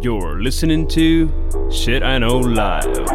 [0.00, 1.28] You're listening to
[1.70, 3.06] Shit I Know Live.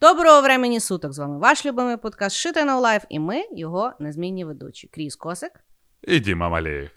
[0.00, 1.12] Доброго времені суток!
[1.12, 4.88] З вами ваш любимий подкаст Shit I Know Live і ми, його незмінні ведучі.
[4.88, 5.64] Кріс Косик.
[6.02, 6.90] І Діма Малеєв.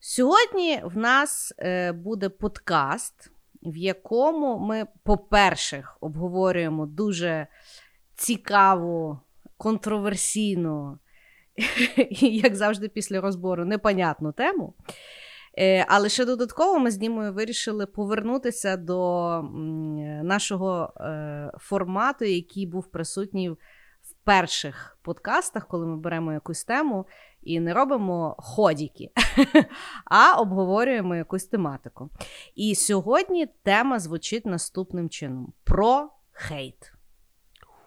[0.00, 3.30] Сьогодні в нас е, буде подкаст,
[3.62, 7.46] в якому ми, по-перше, обговорюємо дуже
[8.16, 9.20] цікаву,
[9.56, 10.98] контроверсійну
[12.10, 14.74] і, як завжди, після розбору, непонятну тему.
[15.58, 19.42] Е, але ще додатково ми з Дімою вирішили повернутися до
[20.22, 23.58] нашого е, формату, який був присутній в
[24.24, 27.06] перших подкастах, коли ми беремо якусь тему
[27.42, 29.10] і не робимо ходіки,
[30.04, 32.10] а обговорюємо якусь тематику.
[32.54, 36.92] І сьогодні тема звучить наступним чином: про хейт.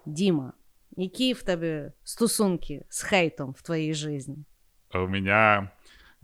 [0.06, 0.54] Діма,
[0.97, 4.37] які в тебе стосунки з хейтом в твоей жизни?
[4.95, 5.71] У меня...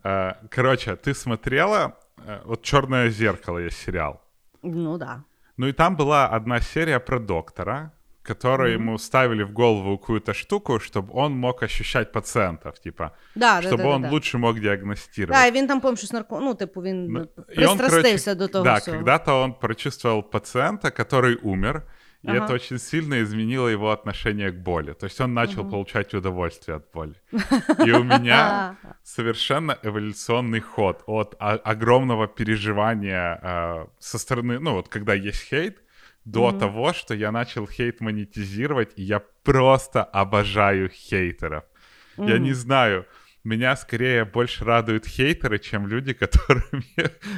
[0.04, 1.92] э, Короче, ты смотрела...
[2.26, 4.20] э, Вот «Черное зеркало» есть сериал.
[4.62, 5.22] Ну да.
[5.56, 7.90] Ну и там была одна серия про доктора,
[8.22, 13.76] который ему ставили в голову какую-то штуку, чтобы он мог ощущать пациентов, типа, Да, чтобы
[13.76, 14.14] да, да, он да, да.
[14.14, 15.38] лучше мог диагностировать.
[15.40, 16.40] Да, і він там, помню, щось нарко...
[16.40, 18.96] ну, типу, він Ну, ну, и он, пристрастився короче, до того Да, всього.
[18.96, 21.82] когда-то он прочувствовал пациента, который умер,
[22.22, 22.44] и Ага.
[22.44, 24.92] это очень сильно изменило его отношение к боли.
[24.94, 27.14] То есть он начал получать удовольствие от боли.
[27.86, 34.88] И у меня совершенно эволюционный ход от о- огромного переживания э, со стороны, ну вот
[34.88, 35.78] когда есть хейт,
[36.24, 41.64] до того, что я начал хейт монетизировать, и я просто обожаю хейтеров.
[42.16, 43.04] Я не знаю,
[43.43, 46.83] меня скорее больше радуют хейтеры, чем люди, которым,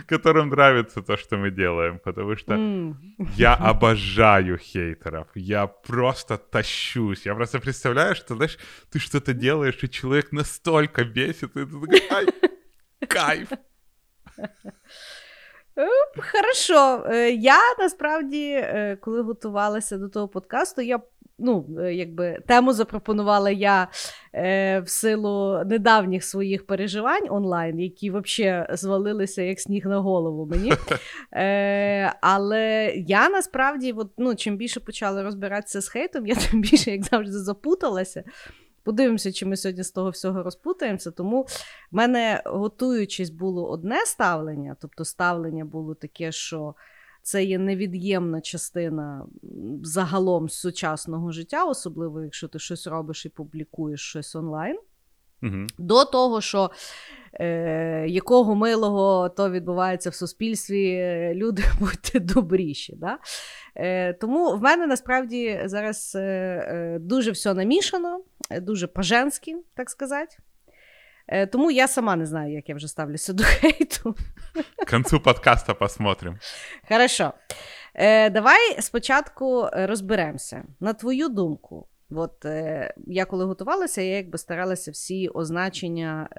[0.08, 2.98] которым нравится то, что мы делаем, потому что М.
[3.38, 5.28] я обожаю хейтеров.
[5.36, 7.26] Я просто тащусь.
[7.26, 8.58] Я просто представляю, что, знаешь,
[8.90, 12.26] ты что-то делаешь, и человек настолько бесит, и ты такой, ай,
[13.08, 13.50] кайф.
[15.78, 17.06] Е, Хорошо.
[17.14, 21.00] Е, Я насправді, е, коли готувалася до того подкасту, я
[21.42, 23.88] ну, е, якби тему запропонувала я
[24.34, 30.74] е, в силу недавніх своїх переживань онлайн, які взагалі звалилися як сніг на голову мені.
[31.34, 36.92] Е, але я насправді, от, ну, чим більше почала розбиратися з хейтом, я тим більше,
[36.92, 38.24] як завжди, запуталася.
[38.84, 41.12] Подивимося, чи ми сьогодні з того всього розпутаємося.
[41.12, 41.48] Тому в
[41.92, 46.76] мене, готуючись, було одне ставлення, тобто ставлення було таке, що
[47.22, 49.26] це є невід'ємна частина
[49.84, 54.78] загалом сучасного життя, особливо якщо ти щось робиш і публікуєш щось онлайн.
[55.42, 55.68] Мгм.
[55.78, 56.72] До того, що
[57.34, 62.96] е, якого милого то відбувається в суспільстві, е, люди будьте добріші.
[62.96, 63.18] Да?
[63.76, 69.90] Е, тому в мене насправді зараз е, е, дуже все намішано, е, дуже по-женськи, так
[69.90, 70.38] сказати.
[71.32, 74.16] Е, тому я сама не знаю, як я вже ставлюся до хейту.
[74.78, 76.38] К концу подкаста посмотрим.
[76.90, 77.34] Хорошо.
[77.94, 80.64] Е, давай спочатку е, розберемося.
[80.80, 82.46] На твою думку, от
[83.08, 86.30] я коли готувалася, я якби старалася всі означення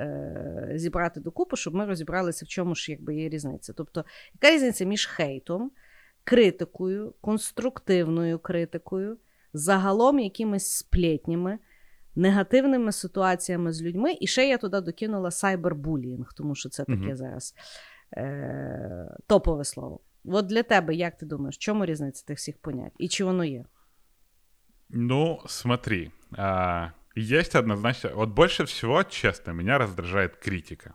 [0.75, 3.73] зібрати докупи, щоб ми розібралися, в чому ж якби є різниця.
[3.73, 4.05] Тобто,
[4.35, 5.71] яка різниця між хейтом,
[6.25, 9.19] критикою, конструктивною критикою,
[9.53, 11.59] загалом якимись сплетнями,
[12.15, 17.17] негативними ситуаціями з людьми, і ще я туди докинула сайбербулінг, тому що це таке Мгм.
[17.17, 17.55] зараз
[18.17, 20.01] е, топове слово.
[20.25, 22.93] От для тебе, як ти думаєш, в чому різниця тих всіх понять?
[22.99, 23.65] І чи воно є?
[24.91, 28.11] Ну, смотри, а, есть однозначно...
[28.15, 30.95] Вот больше всего, честно, меня раздражает критика.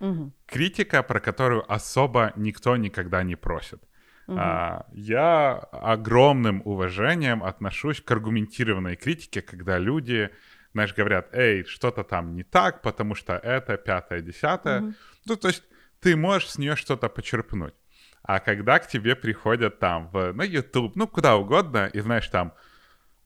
[0.00, 0.32] Угу.
[0.46, 3.80] Критика, про которую особо никто никогда не просит.
[4.26, 10.30] А, я огромным уважением отношусь к аргументированной критике, когда люди,
[10.72, 14.80] знаешь, говорят, эй, что-то там не так, потому что это пятое, десятое.
[14.80, 14.94] Мгм.
[15.26, 15.62] Ну, то есть
[16.00, 17.74] ты можешь с нее что-то почерпнуть.
[18.22, 22.54] А когда к тебе приходят там в, на YouTube, ну, куда угодно, и знаешь, там,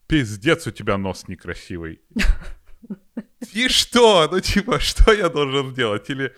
[0.08, 2.00] пиздец, у тебя нос некрасивый.
[3.52, 4.28] И что?
[4.30, 6.10] Ну, типа, что я должен сделать?
[6.10, 6.34] Или,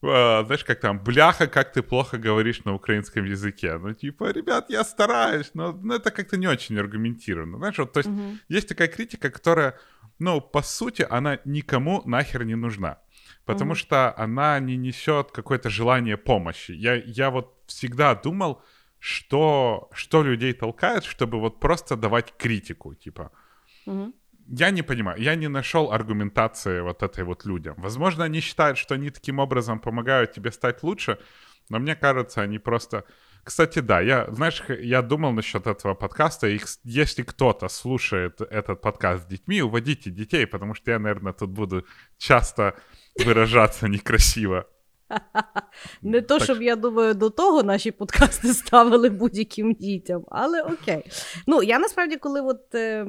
[0.00, 3.78] знаешь, как там, бляха, как ты плохо говоришь на украинском языке.
[3.78, 7.58] Ну, типа, ребят, я стараюсь, но ну, это как-то не очень аргументированно.
[7.58, 8.40] Знаешь, вот, то есть Мгм.
[8.48, 9.78] есть такая критика, которая,
[10.18, 12.98] ну, по сути, она никому нахер не нужна.
[13.44, 13.76] Потому Мгм.
[13.76, 16.72] что она не несет какое-то желание помощи.
[16.72, 18.62] Я, я вот всегда думал,
[18.98, 23.30] что, что людей толкает, чтобы вот просто давать критику, типа.
[23.86, 24.12] Мгм.
[24.47, 27.75] Я не понимаю, я не нашел аргументации вот этой вот людям.
[27.77, 31.19] Возможно, они считают, что они таким образом помогают тебе стать лучше,
[31.69, 33.05] но мне кажется, они просто
[33.43, 39.23] Кстати, да, я, знаешь, я думал насчет этого подкаста, и если кто-то слушает этот подкаст
[39.23, 41.85] с детьми, уводите детей, потому что я, наверное, тут буду
[42.17, 42.75] часто
[43.25, 44.67] выражаться некрасиво.
[46.02, 51.02] Не то, щоб я думаю, до того наші подкасти ставили будь-яким дітям, але окей.
[51.46, 53.04] Ну, я насправді, коли от, е,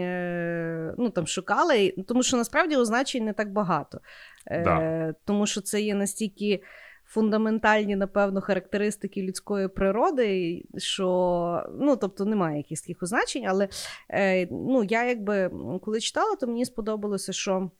[0.00, 1.74] е, ну, там шукала,
[2.08, 4.00] тому що насправді означень не так багато.
[4.46, 5.14] Е, да.
[5.24, 6.62] Тому що це є настільки.
[7.10, 13.68] Фундаментальні, напевно, характеристики людської природи, що ну, тобто немає якихось таких означень, але
[14.10, 15.50] е, ну, я якби
[15.84, 17.70] коли читала, то мені сподобалося, що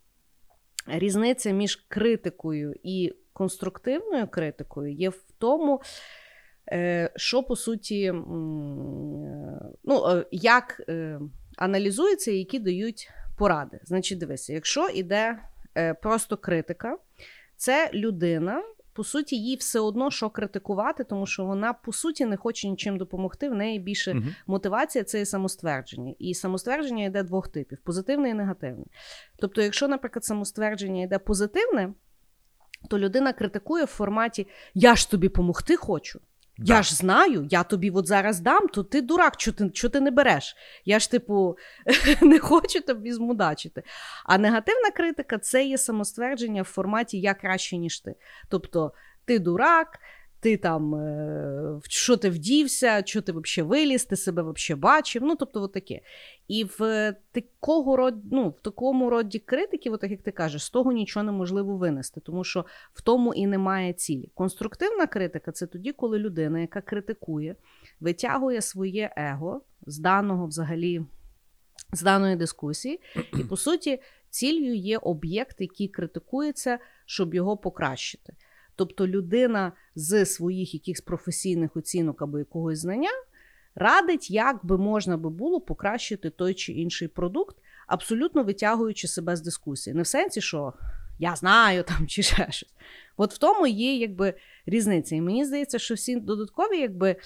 [0.87, 5.81] різниця між критикою і конструктивною критикою є в тому,
[6.73, 8.12] е, що по суті, е,
[9.85, 10.82] ну, е, як
[11.56, 13.81] аналізується і які дають поради.
[13.85, 15.38] Значить, дивися, якщо йде
[16.02, 16.99] просто критика,
[17.56, 18.62] це людина.
[18.93, 22.99] По суті, їй все одно що критикувати, тому що вона по суті не хоче нічим
[22.99, 23.49] допомогти.
[23.49, 26.14] В неї більше uh мотивація це і самоствердження.
[26.19, 28.85] І самоствердження йде двох типів: позитивне і негативне.
[29.37, 31.93] Тобто, якщо, наприклад, самоствердження йде позитивне,
[32.88, 36.20] то людина критикує в форматі Я ж тобі помогти хочу.
[36.58, 36.75] Да.
[36.75, 40.00] Я ж знаю, я тобі от зараз дам, то ти дурак, що ти що ти
[40.00, 40.56] не береш.
[40.85, 41.56] Я ж, типу,
[42.23, 43.82] не хочу тобі змудачити.
[44.25, 48.14] А негативна критика це є самоствердження в форматі Я краще, ніж ти.
[48.49, 48.93] Тобто,
[49.25, 49.99] ти дурак,
[50.40, 55.23] ти там, е, що ти вдівся, що ти взагалі виліз, ти себе взагалі бачив.
[55.23, 56.00] Ну, тобто, от таке.
[56.49, 60.93] І в такого род, ну, в такому роді критики, от, як ти кажеш, з того
[60.93, 64.31] нічого неможливо винести, тому що в тому і немає цілі.
[64.35, 67.56] Конструктивна критика це тоді, коли людина, яка критикує,
[68.00, 71.02] витягує своє его з даного взагалі.
[71.93, 73.00] З даної дискусії,
[73.40, 74.00] і по суті,
[74.31, 78.32] ціллю є об'єкт, який критикується, щоб його покращити.
[78.78, 83.10] Тобто людина з своїх якихось професійних оцінок або якогось знання
[83.75, 89.40] радить, як би можна би було покращити той чи інший продукт, абсолютно витягуючи себе з
[89.40, 89.94] дискусії.
[89.94, 90.72] Не в сенсі, що
[91.19, 92.75] я знаю там чи ще щось.
[93.16, 94.34] От в тому є якби
[94.66, 95.16] різниця.
[95.16, 97.16] І мені здається, що всі додаткові, якби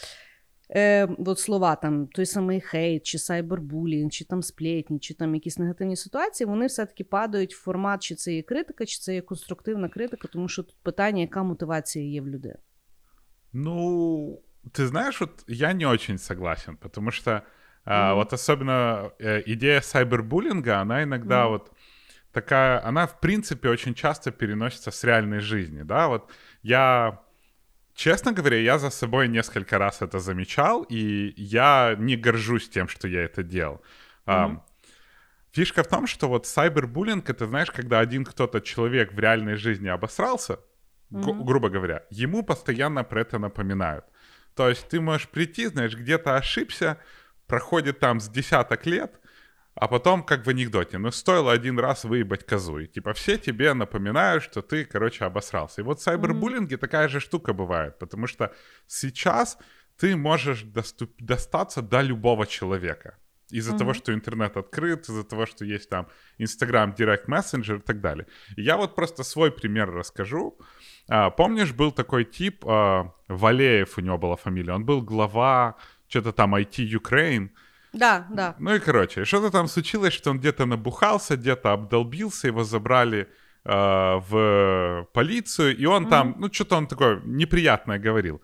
[0.74, 5.58] е, от слова, там той самий хейт, чи сайбербулінг, чи там сплетні, чи там якісь
[5.58, 9.88] негативні ситуації, вони все-таки падають в формат, чи це є критика, чи це є конструктивна
[9.88, 12.54] критика, тому що тут питання, яка мотивація є в людей.
[13.52, 14.42] Ну,
[14.72, 17.42] ты знаешь, вот я не очень согласен, потому что mm-hmm.
[17.84, 21.48] а, вот особенно э, идея сайбербуллинга, она иногда mm-hmm.
[21.48, 21.72] вот
[22.32, 26.30] такая, она в принципе очень часто переносится с реальной жизни, да, вот
[26.62, 27.20] я
[27.94, 33.06] Честно говоря, я за собой несколько раз это замечал, и я не горжусь тем, что
[33.08, 33.82] я это делал.
[34.26, 34.60] Mm-hmm.
[35.52, 39.88] Фишка в том, что вот сайбербуллинг, это, знаешь, когда один кто-то человек в реальной жизни
[39.88, 40.58] обосрался,
[41.10, 41.44] mm-hmm.
[41.44, 44.06] грубо говоря, ему постоянно про это напоминают.
[44.54, 46.98] То есть ты можешь прийти, знаешь, где-то ошибся,
[47.46, 49.20] проходит там с десяток лет,
[49.74, 52.78] а потом, как в анекдоте, ну, стоило один раз выебать козу.
[52.78, 55.80] И, типа, все тебе напоминают, что ты, короче, обосрался.
[55.80, 56.80] И вот в сайбербуллинге mm-hmm.
[56.80, 58.52] такая же штука бывает, потому что
[58.86, 59.58] сейчас
[59.96, 63.16] ты можешь доступ- достаться до любого человека.
[63.50, 63.78] Из-за mm-hmm.
[63.78, 66.08] того, что интернет открыт, из-за того, что есть там
[66.38, 68.26] Instagram, Direct Messenger и так далее.
[68.56, 70.58] И я вот просто свой пример расскажу.
[71.08, 75.76] А, помнишь, был такой тип, а, Валеев у него была фамилия, он был глава
[76.08, 77.48] что-то там IT Ukraine,
[77.93, 78.55] да, да.
[78.59, 83.27] Ну и короче, что-то там случилось, что он где-то набухался, где-то обдолбился, его забрали
[83.65, 86.09] э, в полицию, и он mm-hmm.
[86.09, 88.41] там, ну что-то он такое неприятное говорил.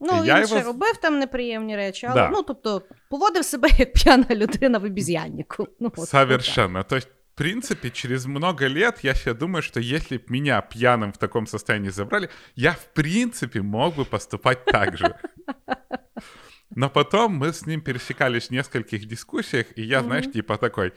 [0.00, 0.66] Ну, я він ще його...
[0.66, 2.30] робив там неприємні речі, але да.
[2.30, 5.68] ну, тобто, поводив себе як п'яна людина в обезьяннику.
[5.80, 6.78] Ну, вот, Совершенно.
[6.78, 10.62] Вот То есть, в принципе, через много лет я себе думаю, что если бы меня
[10.62, 15.14] пьяным в таком состоянии забрали, я, в принципе, мог бы поступать так же.
[16.75, 20.03] Но потом мы с ним пересекались в нескольких дискуссиях, и я, mm-hmm.
[20.03, 20.93] знаешь, типа такой,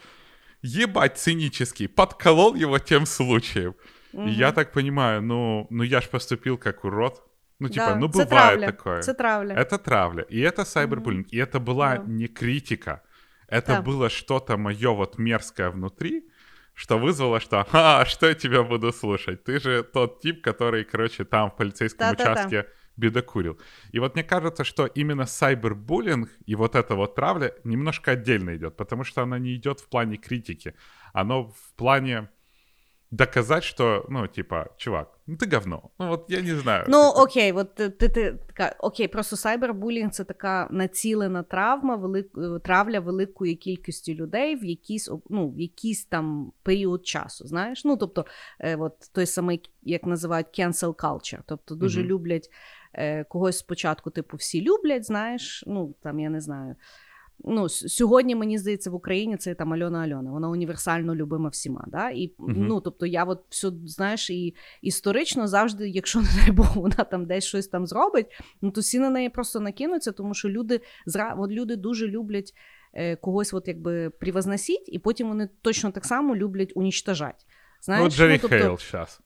[0.61, 3.75] ебать цинический, подколол его тем случаем.
[4.13, 4.29] Mm-hmm.
[4.29, 7.23] И я так понимаю, ну, ну я ж поступил как урод.
[7.59, 8.67] Ну, типа, да, ну бывает травля.
[8.67, 8.99] такое.
[8.99, 9.55] Это травля.
[9.55, 10.23] Это травля.
[10.23, 11.27] И это сайбербуллинг.
[11.27, 11.35] Mm-hmm.
[11.35, 12.07] И это была yeah.
[12.07, 13.01] не критика.
[13.47, 13.81] Это да.
[13.81, 16.29] было что-то мое вот мерзкое внутри,
[16.73, 19.43] что вызвало, что «А, что я тебя буду слушать?
[19.43, 22.67] Ты же тот тип, который, короче, там в полицейском участке
[22.98, 23.58] бедокурил.
[23.92, 28.76] И вот мне кажется, что именно сайбербуллинг и вот эта вот травля немножко отдельно идет,
[28.76, 30.74] потому что она не идет в плане критики,
[31.12, 32.28] оно в плане
[33.16, 35.90] доказать, что, ну, типа, чувак, ну ти говно.
[35.98, 36.84] Ну, от я не знаю.
[36.88, 42.30] Ну, окей, от ти, ти, ти така, окей, просто сайбербулінг це така націлена травма, велик,
[42.64, 47.46] травля великої кількості людей в якийсь, ну, в якийсь там період часу.
[47.46, 47.84] Знаєш?
[47.84, 48.26] Ну, тобто,
[48.60, 52.06] е, от той самий, як називають cancel culture, тобто дуже mm-hmm.
[52.06, 52.50] люблять
[52.93, 56.75] е, когось спочатку, типу, всі люблять, знаєш, ну там я не знаю.
[57.43, 60.31] Ну, Сьогодні, мені здається, в Україні це там Альона Альона.
[60.31, 61.85] Вона універсально любима всіма.
[61.87, 62.09] Да?
[62.09, 66.77] І, uh ну, Тобто, я от все, знаєш, і історично завжди, якщо не дай Бог,
[66.77, 68.27] вона там десь щось там зробить,
[68.61, 70.81] ну то всі на неї просто накинуться, тому що люди
[71.37, 72.53] от люди дуже люблять
[72.93, 77.45] е, когось от якби привозносити, і потім вони точно так само люблять унічтожати.
[77.81, 78.57] Знаешь, ну, Джерри ну, тобто...
[78.57, 79.21] Хейл сейчас.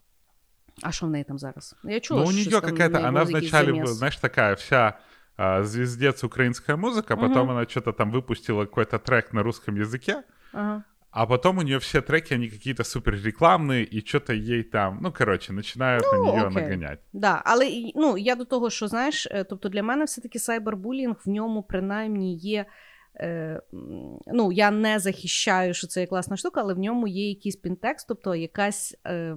[0.82, 1.74] А что в ней там зараз?
[1.84, 4.98] Я чула, ну, у нее какая-то, она вначале, знаешь, такая вся
[5.36, 10.22] а, звездец украинская музыка, потом uh она что-то там выпустила какой-то трек на русском языке,
[10.52, 14.98] uh а потом у нее все треки, они какие-то супер рекламные, и что-то ей там,
[15.02, 16.62] ну, коротше, починають ну, на нее окей.
[16.62, 17.02] наганяти.
[17.12, 21.62] Да, але ну, я до того, що знаєш, тобто для мене все-таки сайбербулінг в ньому
[21.62, 22.66] принаймні є Е,
[24.27, 28.07] ну, Я не захищаю, що це є класна штука, але в ньому є якийсь пінтекст,
[28.07, 29.35] тобто якась е,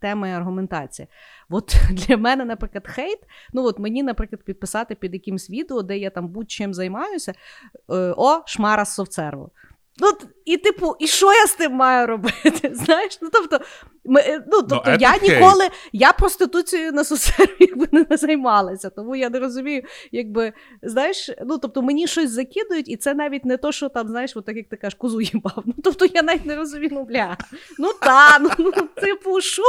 [0.00, 1.08] тема і аргументація.
[1.50, 3.18] От для мене, наприклад, хейт.
[3.52, 8.42] Ну, от мені, наприклад, підписати під якимсь відео, де я там будь-чим займаюся, е, о,
[8.46, 9.50] шмара з софтсерву.
[9.98, 10.12] Ну,
[10.44, 12.70] І, типу, і що я з тим маю робити?
[12.74, 13.18] Знаєш?
[13.22, 13.60] Ну, тобто,
[14.04, 19.16] ми, е, ну, тобто ну, я ніколи я проституцією на соцсерві якби не займалася, тому
[19.16, 19.82] я не розумію,
[20.12, 24.36] якби, знаєш, ну, тобто мені щось закидують, і це навіть не то, що там, знаєш,
[24.36, 25.62] от так як ти кажеш, козу їбав.
[25.66, 27.36] Ну, тобто я навіть не розумію, ну, бля,
[27.78, 29.62] ну та, ну, ну типу, що?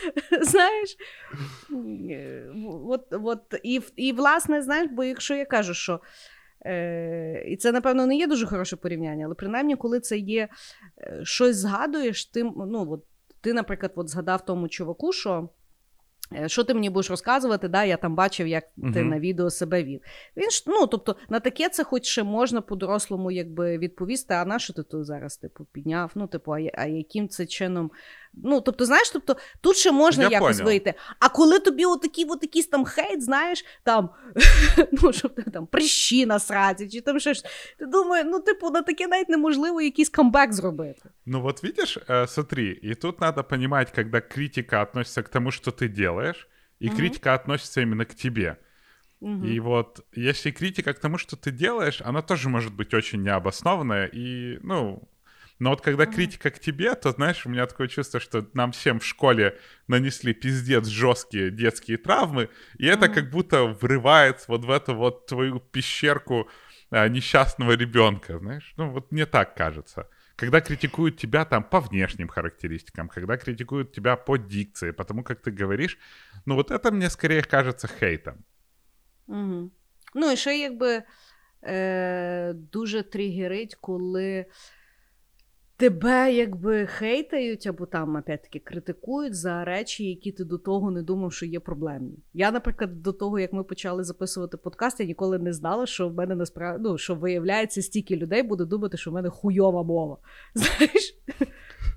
[0.42, 0.96] Знаєш?
[2.88, 6.00] От, от, І, і, власне, знаєш, бо якщо я кажу, що.
[6.66, 10.48] Е, І це, напевно, не є дуже хороше порівняння, але принаймні, коли це є
[10.98, 13.04] е, щось згадуєш, ти, ну, от,
[13.40, 15.48] ти, наприклад, от згадав тому чуваку, що.
[16.32, 17.68] Е, що ти мені будеш розказувати?
[17.68, 18.92] Да, Я там бачив, як uh-huh.
[18.92, 20.00] ти на відео себе вів.
[20.36, 24.58] Він ж, ну, тобто, на таке це хоч ще можна по-дорослому якби відповісти, а на
[24.58, 26.10] що ти тут зараз типу, підняв?
[26.14, 27.90] Ну, типу, а, а яким це чином
[28.43, 30.65] Ну, тобто, знаєш, тобто, тут ще можна Я якось понял.
[30.65, 30.93] вийти.
[31.19, 34.09] А коли тобі отакий от якийсь там хейт, знаєш, там,
[34.91, 37.45] ну, щоб ти там прищі насраді, чи там щось,
[37.79, 41.09] ти думаєш, ну, типу, на таке навіть неможливо якийсь камбек зробити.
[41.25, 45.71] Ну, вот видишь, э, смотри, и тут надо понимать, когда критика относится к тому, что
[45.71, 46.47] ты делаешь,
[46.81, 46.97] и угу.
[46.97, 48.57] критика относится именно к тебе.
[49.21, 49.45] Угу.
[49.45, 54.09] И вот если критика к тому, что ты делаешь, она тоже может быть очень необоснованная
[54.13, 55.01] и, ну,
[55.60, 58.98] но вот когда критика к тебе, то, знаешь, у меня такое чувство, что нам всем
[58.98, 62.48] в школе нанесли пиздец жесткие детские травмы,
[62.78, 66.48] и это как будто врывается вот в эту вот твою пещерку
[66.90, 68.72] а, несчастного ребенка, знаешь.
[68.78, 70.08] Ну, вот мне так кажется.
[70.36, 75.50] Когда критикуют тебя там по внешним характеристикам, когда критикуют тебя по дикции, потому как ты
[75.50, 75.98] говоришь,
[76.46, 78.44] ну вот это мне скорее кажется хейтом.
[79.26, 79.70] Угу.
[80.14, 81.02] Ну, і ще якби
[81.62, 84.46] е, дуже тригерить, коли
[85.80, 91.32] тебе якби хейтають або там опять-таки критикують за речі, які ти до того не думав,
[91.32, 92.18] що є проблемні.
[92.34, 96.14] Я, наприклад, до того, як ми почали записувати подкаст, я ніколи не знала, що в
[96.14, 100.18] мене насправді ну, що виявляється, стільки людей буде думати, що в мене хуйова мова.
[100.54, 101.18] Знаєш?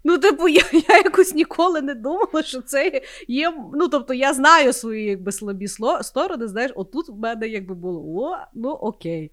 [0.03, 3.53] Ну, типу, я я якось ніколи не думала, що це є.
[3.73, 5.67] Ну, тобто, я знаю свої якби слабі
[6.01, 6.47] сторони.
[6.47, 9.31] Знаєш, отут в мене якби було о, ну окей.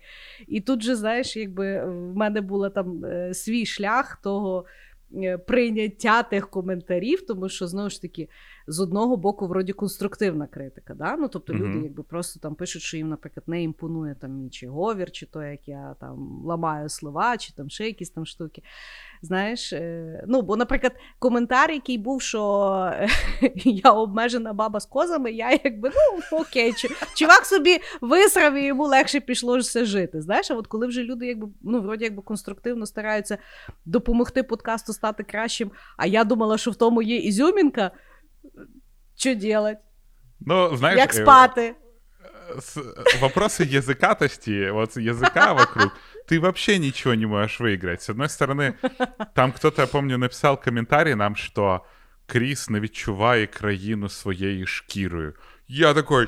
[0.49, 4.65] І тут же, знаєш, якби в мене був там е, свій шлях того.
[5.17, 8.29] Е, прийняття тих коментарів, тому що знову ж таки
[8.71, 10.95] з одного боку, вроді конструктивна критика.
[10.95, 11.17] Да?
[11.17, 11.57] Ну, Тобто mm-hmm.
[11.57, 15.27] люди якби просто там пишуть, що їм, наприклад, не імпонує там мій чи говір, чи
[15.27, 18.63] то, як я там ламаю слова, чи там ще якісь там штуки.
[19.23, 22.93] Знаєш, е, ну, Бо, наприклад, коментар, який був, що
[23.65, 26.73] я обмежена баба з козами, я якби ну окей,
[27.17, 30.21] чувак собі висрав і йому легше пішло все жити.
[30.21, 33.39] Знаєш, а от коли вже люди якби ну, вроді якби конструктивно стараються
[33.85, 37.91] допомогти подкасту стати кращим, а я думала, що в тому є ізюмінка.
[39.16, 39.78] Що делать?
[40.40, 41.76] Ну, знаешь, Як э, спати?
[43.20, 45.92] Вопросы языкатости, вот языка вокруг,
[46.28, 48.02] ты вообще ничего не можешь выиграть.
[48.02, 48.74] С одной стороны,
[49.34, 51.86] там кто-то, я помню, написал комментарий нам, что
[52.28, 55.34] Кріс не відчуває країну своєю шкірою.
[55.68, 56.28] Я такой,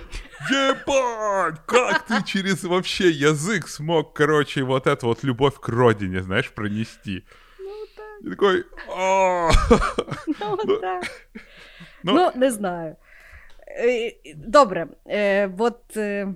[0.52, 6.50] ебать, как ты через вообще язык смог, короче, вот эту вот любовь к родине, знаешь,
[6.50, 7.24] пронести?
[7.60, 8.26] Ну, так.
[8.26, 8.66] И такой,
[10.40, 11.04] Ну, так.
[12.05, 12.97] Ну, ну не знаю.
[13.69, 15.97] Е, добре, е, от.
[15.97, 16.35] Е,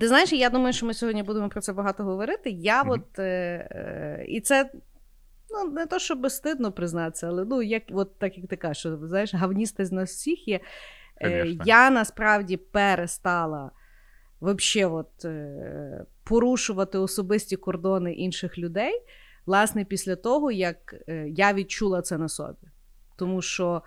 [0.00, 2.50] ти знаєш, я думаю, що ми сьогодні будемо про це багато говорити.
[2.50, 2.92] Я mm-hmm.
[2.92, 4.70] от, е, І це
[5.50, 8.96] ну, не то, що безстидно признатися, але ну, як, от так як ти кажеш, що
[8.96, 10.60] знаєш, гавністи з нас всіх є.
[11.22, 13.70] Е, я насправді перестала
[14.40, 19.02] вообще, от, е, порушувати особисті кордони інших людей,
[19.46, 20.94] власне, після того, як
[21.26, 22.68] я відчула це на собі.
[23.16, 23.82] Тому що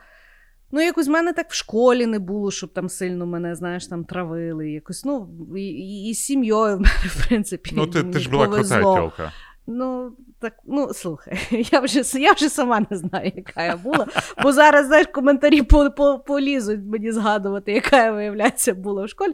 [0.72, 4.04] Ну, якось в мене так в школі не було, щоб там сильно мене, знаєш, там
[4.06, 4.72] травили.
[4.72, 7.72] Якось, ну, і, і, і з сім'єю в мене, в принципі.
[7.74, 9.32] Ну, ти, ти ж була крута тілка.
[9.68, 11.38] Ну, так, ну слухай,
[11.72, 14.08] я вже я вже сама не знаю, яка я була.
[14.44, 19.34] Бо зараз, знаєш, коментарі по, по, полізуть мені згадувати, яка я, виявляється, була в школі.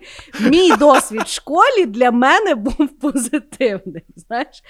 [0.49, 4.03] Мій досвід в школі для мене був позитивний.
[4.15, 4.63] знаєш.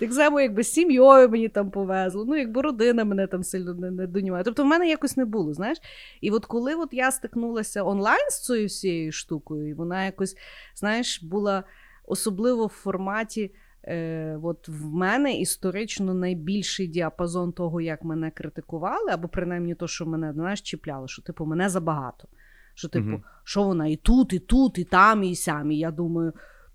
[0.00, 3.90] Так само, якби з сім'єю мені там повезло, ну, якби родина мене там сильно не,
[3.90, 4.44] не донімає.
[4.44, 5.54] Тобто в мене якось не було.
[5.54, 5.78] знаєш.
[6.20, 10.36] І от коли от я стикнулася онлайн з цією всією штукою, і вона якось,
[10.74, 11.64] знаєш, була
[12.04, 13.50] особливо в форматі.
[13.84, 20.06] Е, от В мене історично найбільший діапазон того, як мене критикували, або принаймні то, що
[20.06, 22.28] мене знаєш, чіпляло, що типу мене забагато.
[22.74, 25.70] Що, типу, mm що вона і тут, і тут, і там, і сям.
[25.70, 26.32] І я думаю,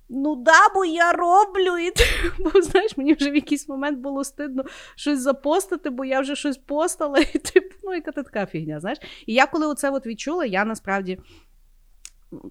[0.09, 1.77] ну да, бо я роблю.
[1.77, 4.63] І типу, знаєш, мені вже в якийсь момент було стидно
[4.95, 8.79] щось запостити, бо я вже щось постала, і типу, ну, яка ти така фігня.
[8.79, 8.99] знаєш.
[9.25, 11.19] І я коли оце от відчула, я насправді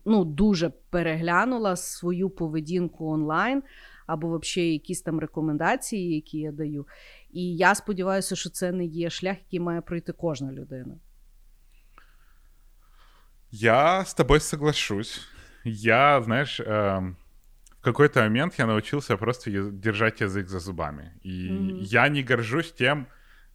[0.05, 3.63] ну, дуже переглянула свою поведінку онлайн
[4.07, 6.87] або взагалі якісь там рекомендації, які я даю.
[7.31, 10.95] І я сподіваюся, що це не є шлях, який має пройти кожна людина.
[13.51, 15.21] Я с тобой соглашусь.
[15.65, 17.15] Я, знаешь, э,
[17.81, 21.13] в какой-то момент я научился просто держать язык за зубами.
[21.23, 21.79] И mm-hmm.
[21.83, 23.07] я не горжусь тем,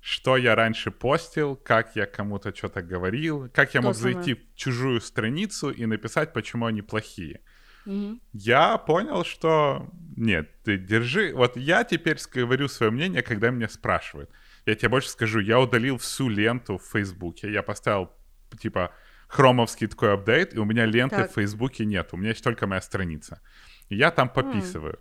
[0.01, 4.13] что я раньше постил, как я кому-то что-то говорил, как я То мог самое.
[4.15, 7.41] зайти в чужую страницу и написать, почему они плохие.
[7.85, 8.19] Угу.
[8.33, 11.33] Я понял, что нет, ты держи.
[11.33, 14.29] Вот я теперь говорю свое мнение, когда меня спрашивают.
[14.65, 17.51] Я тебе больше скажу, я удалил всю ленту в Фейсбуке.
[17.51, 18.11] Я поставил,
[18.59, 18.91] типа,
[19.27, 21.31] хромовский такой апдейт, и у меня ленты так.
[21.31, 22.09] в Фейсбуке нет.
[22.11, 23.41] У меня есть только моя страница.
[23.89, 24.93] я там пописываю.
[24.93, 24.99] Mm.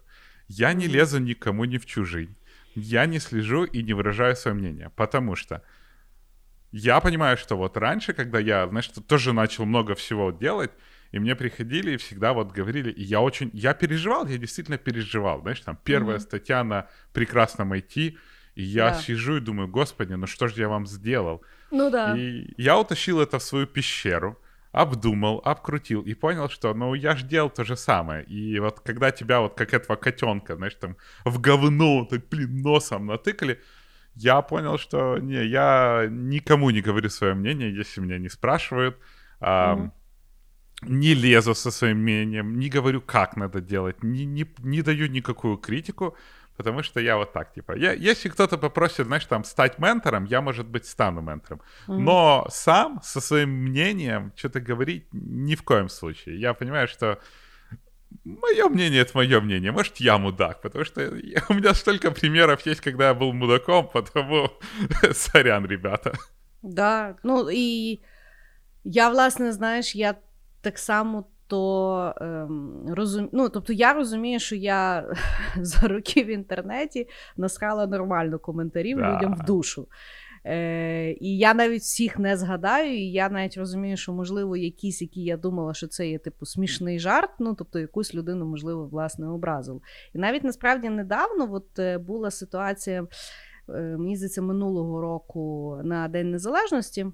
[0.48, 2.34] Я не лезу никому ни в чужие.
[2.74, 5.62] Я не слежу и не выражаю свое мнение, потому что
[6.72, 10.70] я понимаю, что вот раньше, когда я, знаешь, тоже начал много всего делать,
[11.12, 15.40] и мне приходили и всегда вот говорили, и я очень, я переживал, я действительно переживал,
[15.42, 16.20] знаешь, там первая mm-hmm.
[16.20, 18.16] статья на прекрасном IT,
[18.54, 18.94] и я да.
[18.94, 21.42] сижу и думаю, господи, ну что же я вам сделал?
[21.70, 22.16] Ну да.
[22.16, 24.38] И я утащил это в свою пещеру,
[24.72, 28.24] обдумал, обкрутил и понял, что, ну, я же делал то же самое.
[28.24, 33.06] И вот когда тебя вот как этого котенка, знаешь, там в говно, так, блин, носом
[33.06, 33.60] натыкали,
[34.14, 38.96] я понял, что не, я никому не говорю свое мнение, если меня не спрашивают.
[39.40, 39.90] Mm-hmm
[40.82, 45.56] не лезу со своим мнением, не говорю, как надо делать, не, не, не даю никакую
[45.56, 46.16] критику,
[46.56, 50.40] потому что я вот так, типа, я, если кто-то попросит, знаешь, там, стать ментором, я,
[50.40, 51.60] может быть, стану ментором.
[51.86, 51.98] Mm-hmm.
[51.98, 56.40] Но сам со своим мнением что-то говорить ни в коем случае.
[56.40, 57.18] Я понимаю, что
[58.24, 59.72] мое мнение— это мое мнение.
[59.72, 63.88] Может, я мудак, потому что я, у меня столько примеров есть, когда я был мудаком,
[63.88, 64.50] потому
[65.12, 66.12] сорян, ребята.
[66.62, 68.00] Да, ну и
[68.84, 70.14] я, власне, знаєш, я
[70.60, 73.28] так само то ем, розум...
[73.32, 75.06] ну, тобто я розумію, що я
[75.56, 79.14] за роки в інтернеті насрала нормально коментарів да.
[79.14, 79.88] людям в душу.
[80.44, 85.22] Е, І я навіть всіх не згадаю, і я навіть розумію, що, можливо, якісь, які
[85.22, 89.82] я думала, що це є типу смішний жарт, ну тобто якусь людину, можливо, власне, образив.
[90.14, 93.06] І навіть насправді недавно от, е, була ситуація,
[93.68, 97.06] е, мені здається, минулого року на День Незалежності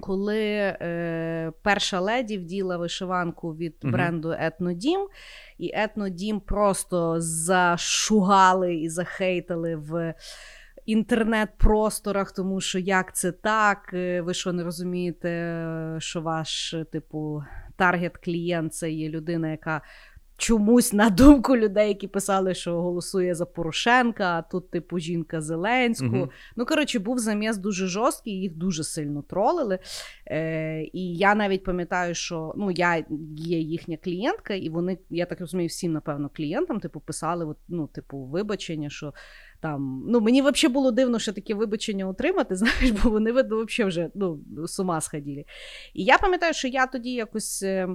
[0.00, 5.08] коли е, перша леді вділа вишиванку від бренду Етнодім,
[5.58, 10.14] і Етнодім просто зашугали і захейтали в.
[10.86, 13.90] Інтернет-просторах, тому що як це так?
[13.94, 15.64] Е, ви що не розумієте,
[15.98, 17.42] що ваш типу
[17.76, 19.82] таргет клієнт це є людина, яка
[20.38, 26.06] чомусь на думку людей, які писали, що голосує за Порошенка, а тут, типу, жінка Зеленську.
[26.06, 26.28] Угу.
[26.56, 29.78] Ну, коротше, був заміс дуже жорсткий, їх дуже сильно тролили.
[30.26, 33.04] Е, І я навіть пам'ятаю, що ну, я
[33.36, 37.86] є їхня клієнтка, і вони, я так розумію, всім, напевно, клієнтам типу, писали от, ну,
[37.86, 39.12] типу, вибачення, що.
[39.60, 43.88] Там, ну Мені взагалі було дивно, що таке вибачення отримати, знаєш, бо вони видно взагалі
[43.88, 45.44] вже ну, з ума сходили.
[45.94, 47.88] І я пам'ятаю, що я тоді якось е,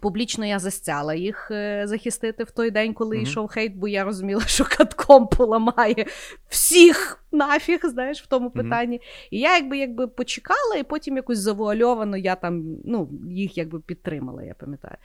[0.00, 3.22] Публічно я застяла їх е, захистити в той день, коли mm-hmm.
[3.22, 6.06] йшов хейт, бо я розуміла, що катком поламає
[6.48, 8.96] всіх нафіг, знаєш, в тому питанні.
[8.96, 9.28] Mm-hmm.
[9.30, 14.42] І я якби якби почекала, і потім якось завуальовано я там ну, їх якби підтримала,
[14.42, 14.96] я пам'ятаю.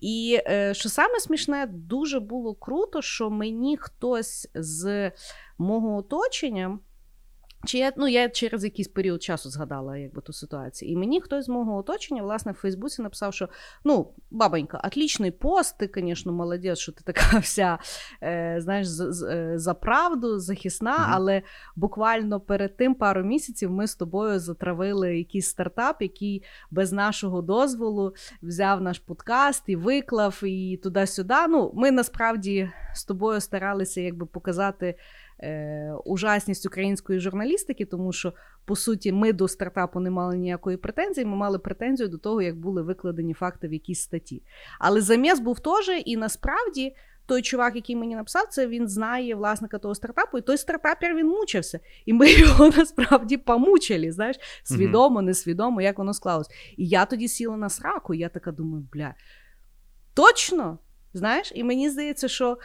[0.00, 5.12] І е, що саме смішне, дуже було круто, що мені хтось з
[5.58, 6.78] мого оточення
[7.64, 10.92] Чи я ну я через якийсь період часу згадала якби ту ситуацію.
[10.92, 13.48] І мені хтось з мого оточення, власне, в Фейсбуці написав, що
[13.84, 17.78] ну, бабонька, отлічний пост, ти, звісно, молодець, що ти така вся
[18.22, 21.10] е, знаєш, з, з, е, за правду, захисна, mm-hmm.
[21.10, 21.42] але
[21.76, 28.14] буквально перед тим пару місяців ми з тобою затравили якийсь стартап, який без нашого дозволу
[28.42, 31.34] взяв наш подкаст і виклав, і туди-сюди.
[31.48, 34.94] Ну, Ми насправді з тобою старалися якби показати
[35.42, 38.32] е, ужасність української журналістики, тому що,
[38.64, 42.56] по суті, ми до стартапу не мали ніякої претензії, ми мали претензію до того, як
[42.56, 44.42] були викладені факти в якійсь статті.
[44.78, 46.94] Але заміс був теж, і насправді.
[47.26, 51.26] Той чувак, який мені написав, це він знає власника того стартапу, і той стартапер він
[51.26, 51.80] мучився.
[52.06, 56.48] І ми його насправді помучили, знаєш, свідомо, несвідомо, як воно склалось.
[56.76, 59.14] І я тоді сіла на сраку, і я така думаю, бля,
[60.14, 60.78] точно?
[61.14, 61.52] Знаєш?
[61.54, 62.58] І мені здається, що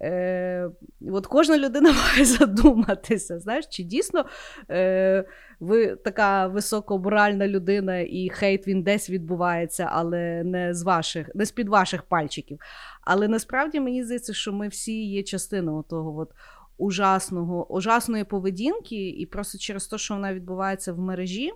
[0.00, 0.70] Е,
[1.12, 4.24] От кожна людина має задуматися, знаєш, чи дійсно
[4.70, 5.24] е,
[5.60, 11.68] ви така високоморальна людина, і хейт він десь відбувається, але не з ваших, не з-під
[11.68, 12.58] ваших пальчиків.
[13.02, 16.30] Але насправді мені здається, що ми всі є частиною того от
[16.78, 21.52] ужасного, ужасної поведінки, і просто через те, що вона відбувається в мережі.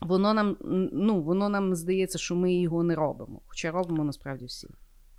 [0.00, 0.56] Воно нам
[0.92, 3.40] ну, воно нам здається, що ми його не робимо.
[3.46, 4.68] Хоча робимо насправді всі.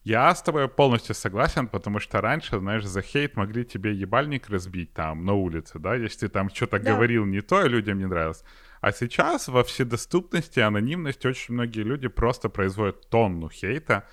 [0.03, 4.93] Я с тобой полностью согласен, потому что раньше, знаешь, за хейт могли тебе ебальник разбить
[4.93, 6.93] там на улице, да, если ты там что-то да.
[6.93, 8.43] говорил не то, и людям не нравилось.
[8.79, 14.07] А сейчас во вседоступности, анонимности очень многие люди просто производят тонну хейта.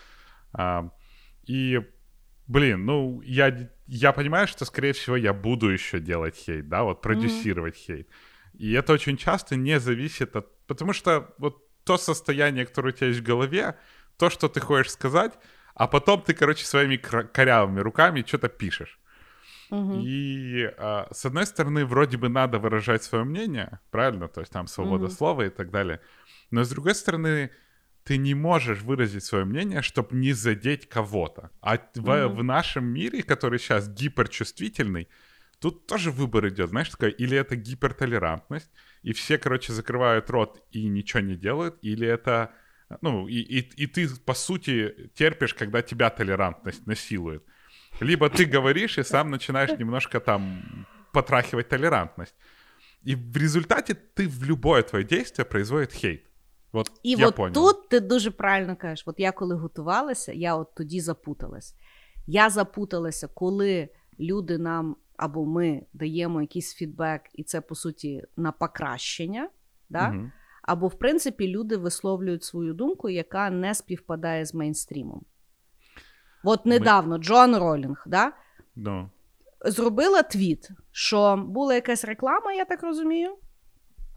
[0.52, 0.90] А,
[1.44, 1.80] и,
[2.46, 7.02] блин, ну, я, я понимаю, что, скорее всего, я буду еще делать хейт, да, вот
[7.02, 7.96] продюсировать mm-hmm.
[7.96, 8.08] хейт.
[8.54, 10.66] И это очень часто не зависит от...
[10.66, 13.76] Потому что вот то состояние, которое у тебя есть в голове,
[14.16, 15.38] то, что ты хочешь сказать,
[15.74, 18.98] а потом ты, короче, своими корявыми руками что-то пишешь.
[19.70, 20.00] Угу.
[20.04, 24.66] И а, с одной стороны, вроде бы надо выражать свое мнение, правильно, то есть там
[24.66, 25.12] свобода угу.
[25.12, 26.00] слова и так далее.
[26.50, 27.50] Но с другой стороны,
[28.04, 31.50] ты не можешь выразить свое мнение, чтобы не задеть кого-то.
[31.60, 32.06] А угу.
[32.06, 35.08] в, в нашем мире, который сейчас гиперчувствительный,
[35.58, 38.70] тут тоже выбор идет, знаешь, такая, или это гипертолерантность,
[39.02, 42.52] и все, короче, закрывают рот и ничего не делают, или это
[43.02, 47.42] ну, и, и, и ты, по сути, терпишь, когда тебя толерантность насилует.
[48.00, 52.34] Либо ты говоришь и сам начинаешь немножко там потрахивать толерантность.
[53.04, 56.22] І в результаті ти в любое твоє дійство производить хейт.
[56.72, 57.54] От І я от понял.
[57.54, 61.74] тут ти дуже правильно кажеш, от я коли готувалася, я от тоді запуталась.
[62.26, 63.88] Я запуталася, коли
[64.20, 69.50] люди нам або ми даємо якийсь фідбек, і це, по суті, на покращення.
[69.88, 70.08] Да?
[70.08, 70.30] Угу
[70.66, 75.22] або, в принципі, люди висловлюють свою думку, яка не співпадає з мейнстрімом.
[76.44, 78.32] От недавно Джон Ролінг да,
[78.76, 79.08] no.
[79.64, 83.36] зробила твіт, що була якась реклама, я так розумію.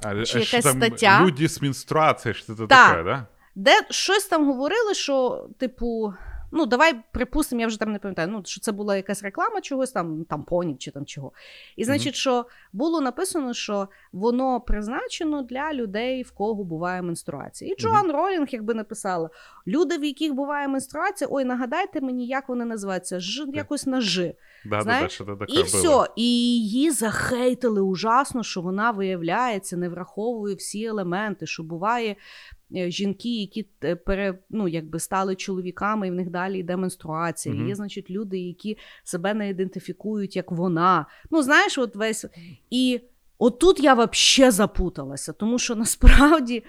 [0.04, 1.26] А, чи якась там стаття.
[1.26, 3.28] Люди з менструації, що це таке, да?
[3.56, 6.14] Де щось там говорили, що, типу,
[6.52, 9.92] Ну, давай припустимо, я вже там не пам'ятаю, ну, що це була якась реклама чогось
[9.92, 11.32] там, тампонів чи там чого.
[11.76, 12.18] І значить, mm-hmm.
[12.18, 17.72] що було написано, що воно призначено для людей, в кого буває менструація.
[17.72, 18.12] І Джоан mm-hmm.
[18.12, 19.30] Ролінг, якби написала:
[19.68, 24.34] люди, в яких буває менструація, ой, нагадайте мені, як вони називаються, ж якось на Ж.
[24.66, 25.22] Да, Знаєш?
[25.26, 26.08] Да, да, і все.
[26.16, 32.16] І її захейтили ужасно, що вона виявляється, не враховує всі елементи, що буває
[32.56, 37.56] Е, жінки, які е, пере, ну, якби стали чоловіками, і в них далі йде менструація.
[37.56, 37.68] Mm-hmm.
[37.68, 41.06] Є, значить, люди, які себе не ідентифікують як вона.
[41.32, 42.26] Ну, знаєш, от весь.
[42.70, 43.02] І
[43.38, 46.64] отут я взагалі запуталася, тому що насправді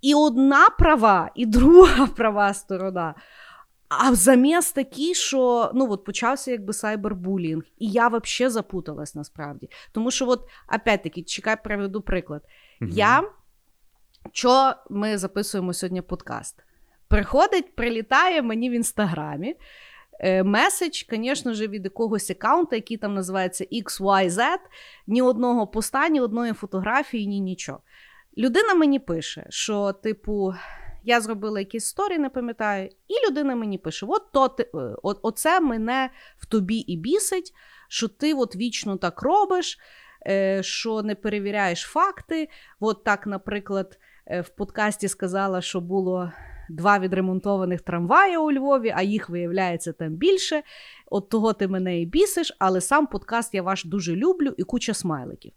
[0.00, 3.14] і одна права, і друга права сторона.
[3.88, 9.68] А заміс такий, що ну от почався якби сайбербулінг, і я взагалі запуталась насправді.
[9.92, 10.42] Тому що, от,
[10.74, 12.42] опять-таки, чекай, приведу приклад.
[12.80, 12.88] Mm-hmm.
[12.90, 13.22] Я
[14.32, 16.64] що ми записуємо сьогодні подкаст?
[17.08, 19.56] Приходить, прилітає мені в інстаграмі.
[20.20, 24.40] Е, меседж, звісно ж, від якогось аккаунта, який там називається XYZ,
[25.06, 27.80] ні одного поста, ні одної фотографії, ні нічого.
[28.38, 30.54] Людина мені пише, що, типу,
[31.04, 35.18] я зробила якісь сторі, не пам'ятаю, і людина мені пише: от то ти, е, от,
[35.22, 37.52] оце мене в тобі і бісить,
[37.88, 39.78] що ти от вічно так робиш,
[40.26, 42.48] е, що не перевіряєш факти.
[42.80, 43.98] От так, наприклад.
[44.26, 46.32] Е, в подкасті сказала, що було
[46.70, 50.62] два відремонтованих трамваї у Львові, а їх виявляється там більше.
[51.06, 54.94] От того ти мене і бісиш, але сам подкаст я ваш дуже люблю і куча
[54.94, 55.52] смайликів.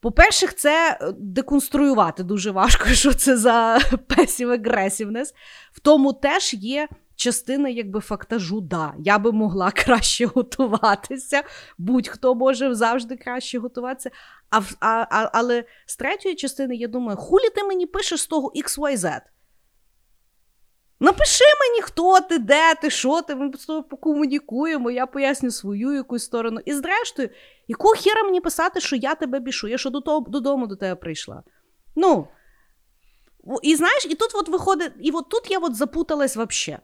[0.00, 3.78] По-перше, це е, деконструювати дуже важко, що це за
[4.16, 5.34] песів агресівнес.
[5.72, 11.42] В тому теж є частина якби фактажу, да, я би могла краще готуватися,
[11.78, 14.10] будь-хто може завжди краще готуватися.
[14.50, 18.52] А, а, а, Але з третьої частини я думаю, хулі ти мені пишеш з того
[18.56, 19.20] XYZ?
[21.00, 25.92] Напиши мені, хто ти, де ти, що ти, ми з тобою покомунікуємо, я поясню свою
[25.92, 26.60] якусь сторону.
[26.64, 27.28] І зрештою,
[27.68, 31.42] якого хера мені писати, що я тебе бішу, я що додому до тебе прийшла.
[31.96, 32.28] Ну,
[33.62, 36.82] і знаєш, і тут от виходить, і от тут я от запуталась взагалі.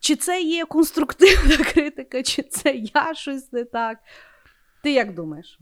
[0.00, 3.98] Чи це є конструктивна критика, чи це я щось не так.
[4.82, 5.58] Ти як думаєш?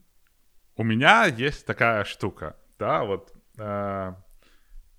[0.77, 4.15] У меня есть такая штука, да, вот э,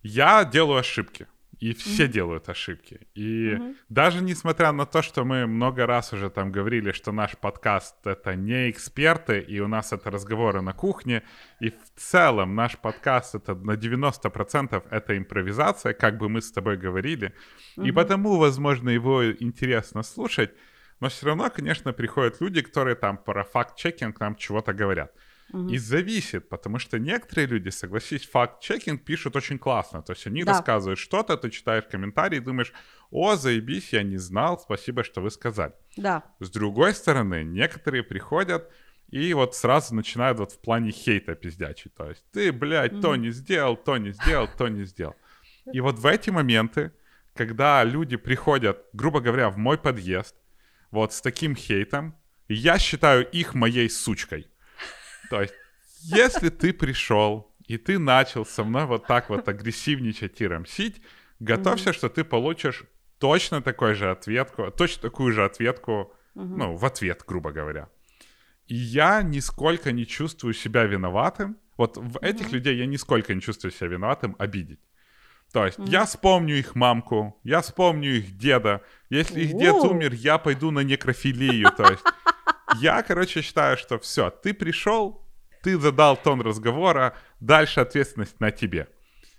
[0.04, 1.26] я делаю ошибки.
[1.60, 2.08] И все mm-hmm.
[2.08, 3.08] делают ошибки.
[3.16, 3.76] И mm-hmm.
[3.90, 8.36] даже несмотря на то, что мы много раз уже там говорили, что наш подкаст это
[8.36, 11.24] не эксперты, и у нас это разговоры на кухне,
[11.60, 16.78] и в целом наш подкаст это на 90% это импровизация, как бы мы с тобой
[16.78, 17.34] говорили.
[17.78, 17.88] Mm-hmm.
[17.88, 20.52] И потому, возможно, его интересно слушать.
[21.02, 25.14] Но все равно, конечно, приходят люди, которые там про факт-чекинг нам чего-то говорят.
[25.52, 25.70] Угу.
[25.70, 30.02] И зависит, потому что некоторые люди, согласись, факт-чекинг пишут очень классно.
[30.02, 30.54] То есть они да.
[30.54, 32.74] рассказывают что-то, ты читаешь комментарии думаешь,
[33.12, 35.74] о, заебись, я не знал, спасибо, что вы сказали.
[35.98, 36.24] Да.
[36.40, 38.70] С другой стороны, некоторые приходят
[39.10, 41.96] и вот сразу начинают вот в плане хейта пиздячить.
[41.96, 43.02] То есть ты, блядь, угу.
[43.02, 45.16] то не сделал, то не сделал, то не сделал.
[45.74, 46.92] И вот в эти моменты,
[47.34, 50.36] когда люди приходят, грубо говоря, в мой подъезд,
[50.92, 52.16] вот с таким хейтом,
[52.48, 54.49] я считаю их моей сучкой.
[55.30, 55.54] То есть,
[56.02, 61.02] если ты пришел и ты начал со мной вот так вот агрессивничать и рамсить,
[61.40, 62.84] готовься, что ты получишь
[63.20, 67.90] точно такой же ответку, точно такую же ответку, ну, в ответ, грубо говоря.
[68.68, 71.58] И я нисколько не чувствую себя виноватым.
[71.78, 74.80] Вот в этих людей я нисколько не чувствую себя виноватым обидеть.
[75.52, 75.90] То есть mm-hmm.
[75.90, 78.84] я вспомню их мамку, я вспомню их деда.
[79.10, 81.72] Если их дед умер, я пойду на некрофилию.
[81.76, 82.04] То есть
[82.81, 85.23] я, короче, считаю, что все, ты пришел,
[85.63, 88.89] ты задал тон разговора, дальше ответственность на тебе.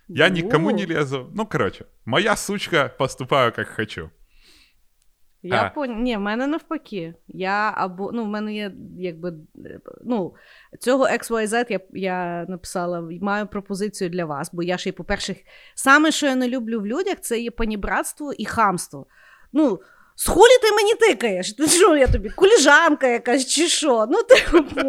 [0.08, 1.31] Я никому не лезу.
[1.34, 4.12] Ну, короче, моя сучка, поступаю как хочу.
[5.47, 5.69] Я а.
[5.69, 6.03] пон...
[6.03, 7.13] Ні, в мене навпаки.
[7.27, 9.34] Я або ну, в мене є якби
[10.03, 10.34] ну,
[10.79, 15.36] цього XYZ я я написала, маю пропозицію для вас, бо я ще й, по-перше,
[15.75, 19.08] саме, що я не люблю в людях, це є панібратство і хамство.
[19.53, 19.79] Ну,
[20.20, 21.52] з хулі ти мені тикаєш?
[21.52, 22.30] Ти що я тобі?
[22.30, 24.06] Куліжанка якась чи що?
[24.11, 24.85] Ну, типу,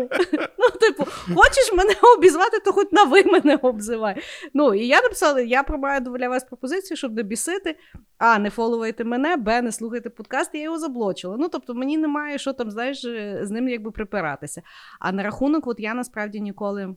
[0.58, 4.24] ну, типу, хочеш мене обізвати, то хоч на ви мене обзивай.
[4.54, 7.76] Ну, і я написала: я промаю для вас пропозицію, щоб не бісити.
[8.18, 11.36] А, не фоловуйте мене, Б, не слухайте подкаст, я його заблочила.
[11.40, 13.02] Ну, тобто, мені немає що там, знаєш,
[13.42, 14.62] з ним якби припиратися.
[15.00, 16.96] А на рахунок, от я насправді ніколи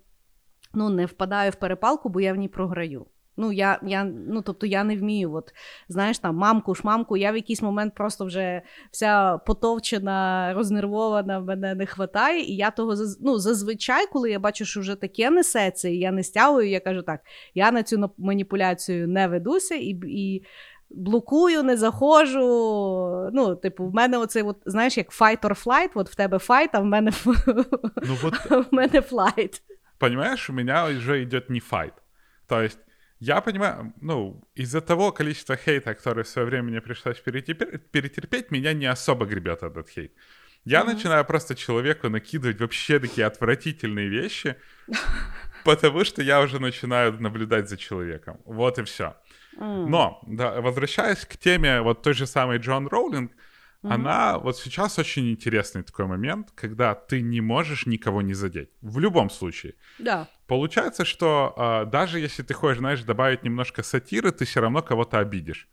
[0.75, 3.07] ну, не впадаю в перепалку, бо я в ній програю.
[3.37, 5.33] Ну, я я, ну, тобто я не вмію.
[5.33, 5.55] От,
[5.89, 11.87] Знаєш, там мамку, шмамку, я в якийсь момент просто вже вся потовчена, рознервована, мене не
[11.87, 12.41] хватає.
[12.41, 16.23] І я того ну, зазвичай, коли я бачу, що вже таке несеться, і я не
[16.23, 17.21] стягую, я кажу так:
[17.55, 19.99] я на цю маніпуляцію не ведуся і.
[20.07, 20.45] і
[20.91, 23.31] Блокую, не заходжу.
[23.33, 26.69] Ну, типу, в мене оцей, от, знаєш, як fight or flight, от в тебе fight,
[26.73, 27.13] а в мене
[28.03, 29.61] ну, вот, в мене flight.
[29.99, 31.93] Понимаешь, у меня уже идет не fight.
[32.47, 32.79] То есть
[33.25, 38.51] я понимаю, ну, из-за того количества хейта, который в свое время мне пришлось перетерпеть, перетерпеть
[38.51, 40.13] меня не особо гребет этот хейт.
[40.65, 40.95] Я mm-hmm.
[40.95, 44.57] начинаю просто человеку накидывать вообще такие отвратительные вещи,
[45.65, 48.41] потому что я уже начинаю наблюдать за человеком.
[48.45, 49.17] Вот и все.
[49.57, 49.87] Mm.
[49.87, 53.33] Но, да, возвращаясь к теме вот той же самой Джон Роулинг,
[53.85, 53.95] mm-hmm.
[53.95, 58.71] она вот сейчас очень интересный такой момент, когда ты не можешь никого не задеть.
[58.81, 59.75] В любом случае.
[59.99, 60.29] Да.
[60.47, 65.19] Получается, что э, даже если ты хочешь, знаешь, добавить немножко сатиры, ты все равно кого-то
[65.19, 65.69] обидишь.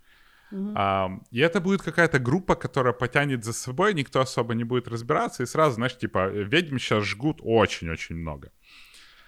[0.51, 0.73] Mm-hmm.
[0.75, 5.43] А, и это будет какая-то группа, которая потянет за собой, никто особо не будет разбираться,
[5.43, 8.51] и сразу, знаешь, типа, ведьм сейчас жгут очень-очень много.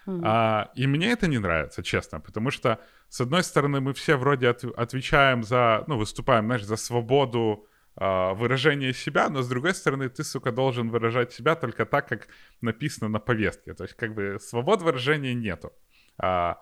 [0.05, 0.21] Mm-hmm.
[0.25, 4.49] А, и мне это не нравится, честно, потому что, с одной стороны, мы все вроде
[4.49, 10.23] от, отвечаем за, ну, выступаем, знаешь, за свободу выражение себя, но с другой стороны, ты,
[10.23, 12.27] сука, должен выражать себя только так, как
[12.61, 13.73] написано на повестке.
[13.75, 15.71] То есть, как бы, свобод выражения нету.
[16.17, 16.57] А,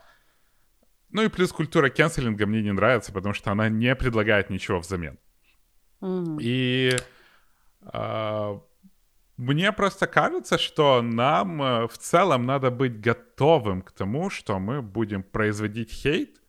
[1.10, 5.18] ну и плюс культура кенселинга мне не нравится, потому что она не предлагает ничего взамен.
[6.02, 6.38] Mm-hmm.
[6.42, 6.98] И
[7.82, 8.62] а,
[9.38, 14.82] мне просто кажется, что нам э, в целом надо быть готовым к тому, что мы
[14.82, 16.40] будем производить хейт,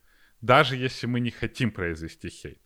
[0.41, 2.61] даже если мы не хотим произвести хейт.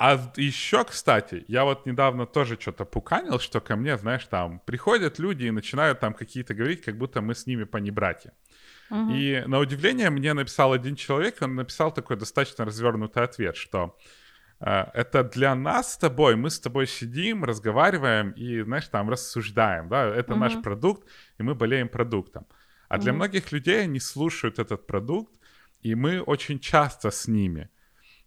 [0.00, 5.18] А еще, кстати, я вот недавно тоже что-то пуканил, что ко мне, знаешь, там приходят
[5.18, 8.32] люди и начинают там какие-то говорить, как будто мы с ними понебратья.
[8.90, 9.10] Угу.
[9.12, 13.98] И на удивление мне написал один человек, он написал такой достаточно развернутый ответ, что
[14.58, 19.90] а, это для нас с тобой, мы с тобой сидим, разговариваем и, знаешь, там рассуждаем,
[19.90, 20.40] да, это угу.
[20.40, 21.06] наш продукт,
[21.38, 22.46] и мы болеем продуктом.
[22.88, 23.02] А угу.
[23.02, 25.34] для многих людей они слушают этот продукт,
[25.82, 27.68] и мы очень часто с ними.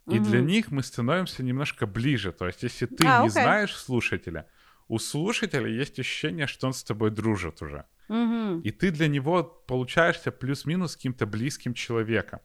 [0.07, 0.25] И угу.
[0.29, 2.31] для них мы становимся немножко ближе.
[2.31, 3.29] То есть, если ты а, не окей.
[3.29, 4.45] знаешь слушателя,
[4.87, 7.83] у слушателя есть ощущение, что он с тобой дружит уже.
[8.09, 8.61] Угу.
[8.63, 12.39] И ты для него получаешься плюс-минус каким-то близким человеком.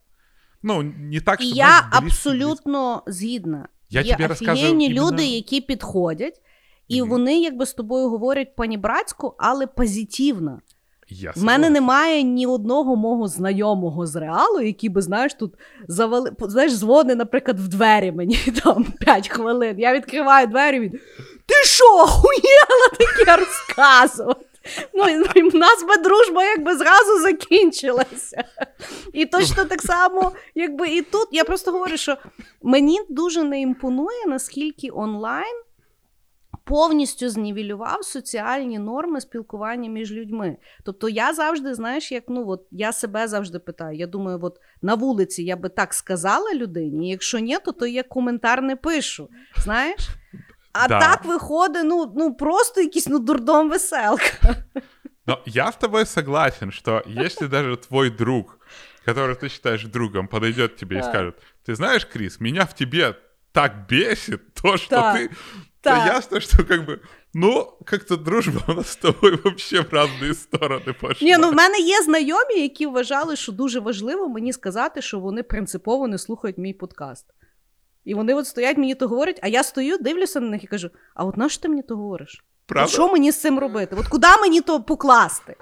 [0.62, 3.29] Ну, не так, що я близький, абсолютно близький.
[3.29, 3.68] згідна.
[3.90, 5.11] Я Є тебе офігенні іменно...
[5.11, 6.42] люди, які підходять,
[6.88, 7.09] і mm-hmm.
[7.09, 10.61] вони якби з тобою говорять панібратську, але позитивно.
[11.10, 15.54] Я В мене немає ні одного мого знайомого з реалу, який би, знаєш, тут
[15.88, 16.32] завали.
[16.39, 19.80] Знаєш, дзвони, наприклад, в двері мені там 5 хвилин.
[19.80, 20.91] Я відкриваю двері він.
[21.45, 24.45] Ти що, охуєла таке розказувати?
[24.93, 25.04] Ну,
[25.50, 28.43] в нас би дружба якби зразу закінчилася.
[29.13, 31.28] І точно так само, якби і тут.
[31.32, 32.17] Я просто говорю, що
[32.63, 35.56] мені дуже не імпонує, наскільки онлайн
[36.68, 40.57] повністю знівелював соціальні норми спілкування між людьми.
[40.85, 43.98] Тобто я завжди, знаєш, як ну от я себе завжди питаю.
[43.98, 48.03] Я думаю, от на вулиці я би так сказала людині, якщо ні, то то я
[48.03, 49.29] коментар не пишу.
[49.57, 50.09] Знаєш?
[50.72, 51.00] А да.
[51.00, 54.64] так виходить, ну, ну просто якийсь ну, дурдом веселка.
[55.27, 58.59] Но я с тобой согласен, что если даже твой друг,
[59.05, 63.16] которого ты считаешь другом, подойдет к тебе и скажет, ты знаешь, Крис, меня в тебе
[63.53, 65.14] так бесит то, что да.
[65.14, 65.31] ты...
[65.81, 67.00] То ясно, что как бы
[67.37, 71.29] Ну, як-то дружба у нас з тобою взагалі в різні сторони пошла.
[71.29, 75.42] Ні, ну в мене є знайомі, які вважали, що дуже важливо мені сказати, що вони
[75.42, 77.27] принципово не слухають мій подкаст.
[78.05, 80.90] І вони от стоять, мені то говорять, а я стою, дивлюся на них і кажу:
[81.14, 82.44] а от на що ти мені то говориш?
[82.66, 82.92] Правда?
[82.92, 83.96] Що мені з цим робити?
[83.98, 85.57] От куди мені то покласти?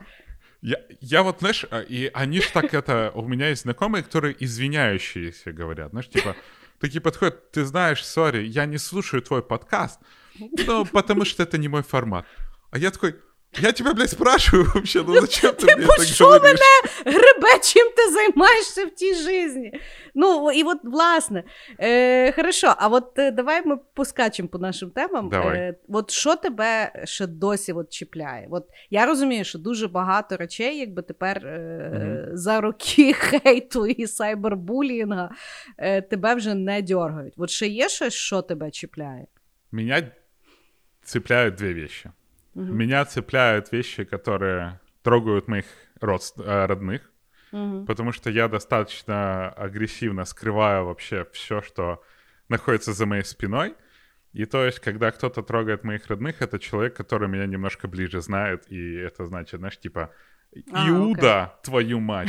[0.63, 3.11] Я, я вот, знаешь, и они ж так это...
[3.15, 5.91] У меня есть знакомые, которые извиняющиеся говорят.
[5.91, 6.35] Знаешь, типа,
[6.80, 10.00] такие подходят, ты знаешь, сори, я не слушаю твой подкаст,
[10.40, 12.26] ну, потому что это не мой формат.
[12.70, 13.16] А я такой,
[13.62, 16.44] я тебе, блядь, спрашиваю вообще, ну зачем ти мені так що говориш?
[16.44, 19.72] мене гребе, чим ти займаєшся в тій житті?
[20.16, 21.44] Ну, і от, власне,
[21.80, 25.30] е, хорошо, а от е, давай ми поскачемо по нашим темам.
[25.30, 25.58] Давай.
[25.58, 28.48] Е, от що тебе ще досі от чіпляє?
[28.52, 34.08] От я розумію, що дуже багато речей, якби тепер е, mm за роки хейту і
[34.08, 35.32] сайбербулінга
[35.78, 37.34] е, тебе вже не дергають.
[37.38, 39.28] От ще є щось, що тебе чіпляє?
[39.72, 40.12] Меня
[41.04, 42.10] цепляют две вещи.
[42.57, 42.65] Угу.
[42.65, 45.67] Меня цепляют вещи, которые трогают моих
[46.01, 46.39] родств...
[46.39, 47.11] Э, родных,
[47.51, 47.85] угу.
[47.87, 52.03] потому что я достаточно агрессивно скрываю вообще все, что
[52.49, 53.75] находится за моей спиной.
[54.33, 58.65] И то есть, когда кто-то трогает моих родных, это человек, который меня немножко ближе знает,
[58.71, 60.11] и это значит, знаешь, типа,
[60.73, 61.57] а, Иуда, окей.
[61.63, 62.29] твою мать.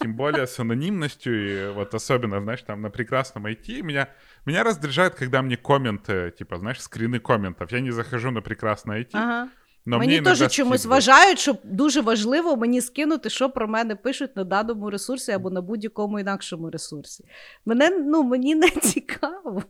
[0.00, 4.08] Тем более с анонимностью, и вот особенно, знаешь, там на прекрасном IT меня,
[4.46, 7.72] меня раздражает, когда мне комменты, типа, знаешь, скрины комментов.
[7.72, 9.48] Я не захожу на прекрасное IT, ага.
[9.86, 14.44] Но мені теж чомусь вважають, що дуже важливо мені скинути, що про мене пишуть на
[14.44, 17.24] даному ресурсі або на будь-якому інакшому ресурсі.
[17.64, 19.62] Мене, ну, мені не цікаво.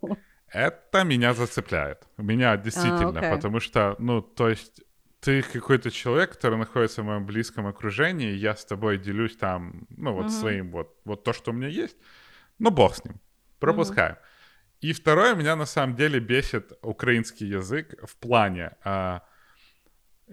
[0.55, 1.99] Это меня зацепляет.
[2.19, 4.83] Меня действительно, а, потому что, ну, то есть
[5.20, 10.14] Ты какой-то человек, который находится в моем близком окружении, я с тобой делюсь там, ну,
[10.14, 10.32] вот угу.
[10.32, 11.98] своим, вот, вот то, что у меня есть,
[12.58, 13.20] ну, бог с ним,
[13.60, 14.14] пропускаем.
[14.14, 14.22] Угу.
[14.82, 18.78] И второе, меня на самом деле бесит украинский язык в плане...
[18.84, 19.24] А,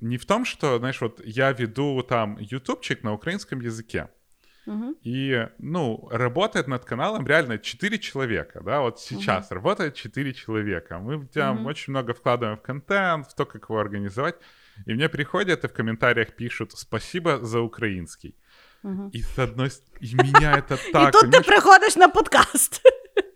[0.01, 4.11] не в том, что, знаешь, вот я веду там ютубчик на украинском языке,
[4.67, 4.95] угу.
[5.03, 9.55] и, ну, работает над каналом реально 4 человека, да, вот сейчас угу.
[9.57, 10.99] работает 4 человека.
[10.99, 11.69] Мы там угу.
[11.69, 14.37] очень много вкладываем в контент, в то, как его организовать.
[14.86, 18.36] И мне приходят и в комментариях пишут «Спасибо за украинский».
[18.84, 19.10] Угу.
[19.14, 21.10] И с одной и меня это так...
[21.10, 22.82] И тут ты приходишь на подкаст.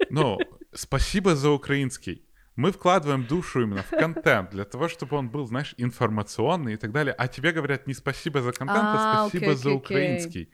[0.10, 0.40] Ну,
[0.74, 2.26] спасибо за украинский.
[2.56, 6.92] Мы вкладываем душу именно в контент для того, чтобы он был, знаешь, информационный и так
[6.92, 7.14] далее.
[7.14, 10.52] А тебе говорят не спасибо за контент, а, а спасибо за украинский.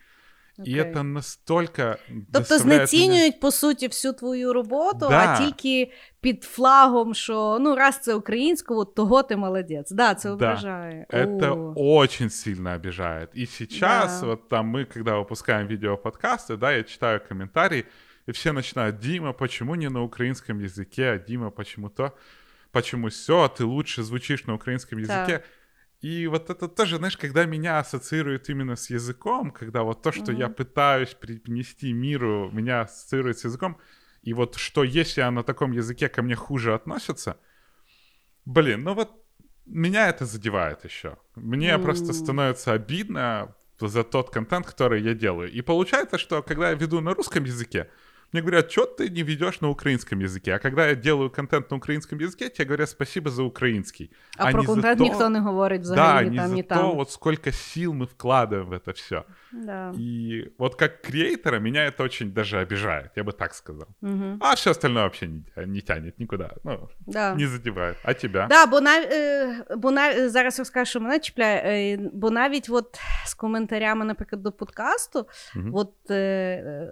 [0.60, 0.90] Okay.
[0.90, 1.96] І це настільки.
[2.34, 3.40] Тобто знецінюють, мені...
[3.42, 5.10] по суті, всю твою роботу, да.
[5.10, 5.92] а тільки
[6.22, 9.92] під флагом, що ну, раз це українською, того ти молодець.
[9.92, 11.06] Да, це ображає.
[11.10, 11.18] Да.
[11.18, 13.30] Это очень сильно обижает.
[13.38, 14.28] И сейчас, да.
[14.28, 17.86] вот там мы, когда выпускаем видеоподкасты, да, я читаю комментарии,
[18.28, 22.12] и все начинают, Дима, почему не на украинском языке, Дима, почему то,
[22.72, 25.38] почему все, ты лучше звучишь на украинском языке.
[25.38, 25.44] Да.
[26.01, 30.31] И вот это тоже, знаешь, когда меня ассоциируют именно с языком, когда вот то, что
[30.31, 30.39] mm-hmm.
[30.39, 33.79] я пытаюсь принести миру, меня ассоциирует с языком,
[34.23, 37.39] и вот что если на таком языке ко мне хуже относятся,
[38.45, 39.25] блин, ну вот
[39.65, 41.17] меня это задевает еще.
[41.35, 41.83] Мне mm-hmm.
[41.83, 45.51] просто становится обидно за тот контент, который я делаю.
[45.51, 47.91] И получается, что когда я веду на русском языке,
[48.32, 50.54] мне говорят, что ты не ведешь на украинском языке?
[50.54, 54.10] А когда я делаю контент на украинском языке, тебе говорят спасибо за украинский.
[54.38, 55.04] А, а про контент то...
[55.04, 58.08] никто не говорит взагалі да, ні там, ні ні за то, вот сколько сил мы
[58.08, 59.26] вкладываем в это все.
[59.53, 59.93] Да.
[59.99, 63.89] И вот как креатора меня это очень даже обижает, я бы так сказал.
[64.03, 64.39] Угу.
[64.41, 67.35] А все остальное вообще не, не тянет никуда, ну, да.
[67.35, 67.97] не задевает.
[68.05, 68.47] А тебя?
[68.51, 69.05] Да, бо, нав...
[69.77, 70.29] бо нав...
[70.29, 75.27] зараз розкажу, що мене чіпляє, бо навіть от з коментарями, наприклад, до подкасту,
[75.57, 75.71] угу.
[75.73, 75.93] от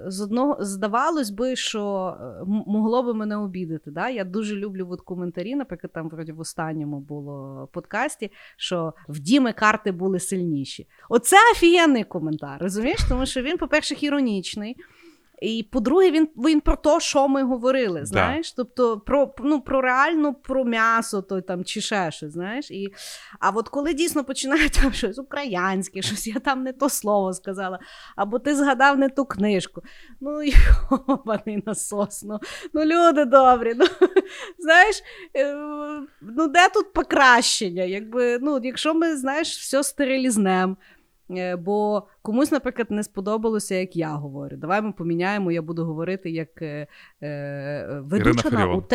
[0.07, 3.91] з одного здавалось би, що могло би мене обідати.
[3.91, 4.09] Да?
[4.09, 9.53] Я дуже люблю от коментарі, наприклад, там вроді в останньому було подкасті, що в Діми
[9.53, 10.89] карти були сильніші.
[11.09, 13.01] Оце офігенний коментар, розумієш?
[13.09, 14.77] Тому що він, по-перше, іронічний.
[15.43, 18.05] І по-друге, він він про те, що ми говорили.
[18.07, 18.53] знаєш?
[18.53, 18.55] Да.
[18.57, 22.33] Тобто про ну, про реально про м'ясо то, там, чи ще щось.
[22.33, 22.71] знаєш?
[22.71, 22.95] І,
[23.41, 27.79] А от коли дійсно починають там щось українське, щось я там не то слово сказала,
[28.17, 29.83] або ти згадав не ту книжку.
[30.21, 30.43] Ну,
[31.09, 32.23] йобаний насос.
[32.23, 32.39] Ну,
[32.73, 33.75] ну люди добрі.
[33.77, 33.87] ну,
[34.59, 35.03] Знаєш,
[35.37, 35.55] е,
[36.23, 37.83] ну де тут покращення?
[37.83, 40.77] Якби, ну, Якщо ми знаєш, все стерилізнем.
[41.31, 44.57] Е, бо комусь, наприклад, не сподобалося, як я говорю.
[44.57, 46.87] Давай ми поміняємо, я буду говорити як е,
[47.23, 48.89] е, ведуча на УТ.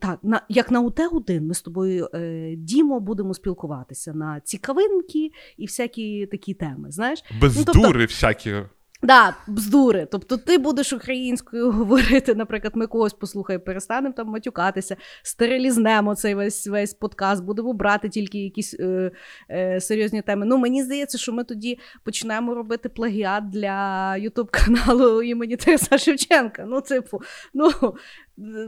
[0.00, 5.30] Так, на, як на ут 1 ми з тобою е, Дімо будемо спілкуватися на цікавинки
[5.56, 6.90] і всякі такі теми.
[6.90, 7.24] знаєш?
[7.40, 8.54] Без ну, тобто, дури всякі.
[9.02, 10.06] Да, бздури.
[10.10, 16.66] Тобто ти будеш українською говорити, наприклад, ми когось послухаємо, перестанемо там матюкатися, стерилізнемо цей весь
[16.66, 19.10] весь подкаст, будемо брати тільки якісь е,
[19.50, 20.46] е, серйозні теми.
[20.46, 26.64] Ну, мені здається, що ми тоді почнемо робити плагіат для Ютуб каналу імені Тараса Шевченка.
[26.68, 27.20] Ну, типу,
[27.54, 27.70] ну.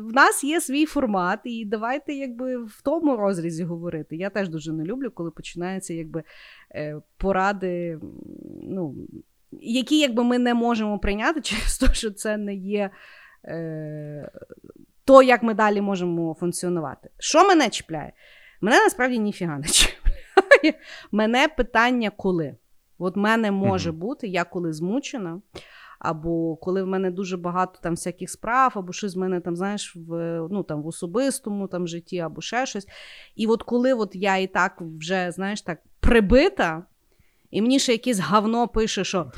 [0.01, 4.17] В нас є свій формат, і давайте якби в тому розрізі говорити.
[4.17, 6.23] Я теж дуже не люблю, коли починаються якби
[6.75, 7.99] е, поради.
[8.63, 8.95] ну,
[9.53, 12.91] які якби ми не можемо прийняти через те, що це не є
[13.45, 14.31] е,
[15.05, 17.11] то, як ми далі можемо функціонувати.
[17.19, 18.13] Що мене чіпляє?
[18.61, 20.81] Мене насправді ніфіга не чіпляє.
[21.13, 22.57] Мене питання коли.
[22.99, 25.41] От мене може бути, я коли змучена.
[25.99, 29.97] Або коли в мене дуже багато там всяких справ, або щось в мене там, знаєш,
[29.97, 32.87] в ну, там, в особистому там, житті, або ще щось.
[33.37, 36.83] І от коли от я і так вже, знаєш, так прибита,
[37.51, 39.33] і мені ще якесь говно пише, що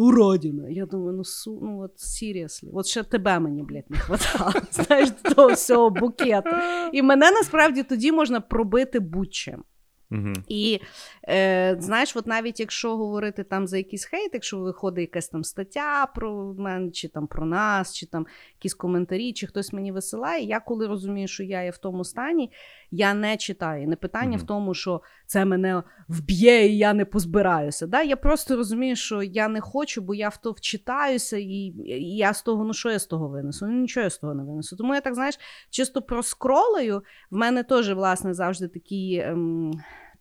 [0.00, 0.68] уродина.
[0.68, 4.52] Я думаю, ну су, ну от seriously, от ще тебе мені, блядь, не хватало.
[4.70, 6.50] Знаєш, того всього букету.
[6.92, 9.64] І мене насправді тоді можна пробити будь-чим.
[10.10, 10.32] Угу.
[10.48, 10.80] І
[11.28, 16.06] е, знаєш, от навіть якщо говорити там за якийсь хейт, якщо виходить якась там стаття
[16.14, 20.60] про мене, чи там про нас, чи там якісь коментарі, чи хтось мені висилає, я
[20.60, 22.50] коли розумію, що я є в тому стані,
[22.90, 23.88] я не читаю.
[23.88, 24.44] Не питання угу.
[24.44, 27.86] в тому, що це мене вб'є, і я не позбираюся.
[27.86, 28.02] Да?
[28.02, 32.34] Я просто розумію, що я не хочу, бо я в то вчитаюся, і, і я
[32.34, 33.66] з того, ну що я з того винесу?
[33.66, 34.76] Ну нічого я з того не винесу.
[34.76, 35.38] Тому я так знаєш,
[35.70, 37.02] чисто проскролаю.
[37.30, 39.22] В мене теж, власне, завжди такі.
[39.24, 39.72] Ем,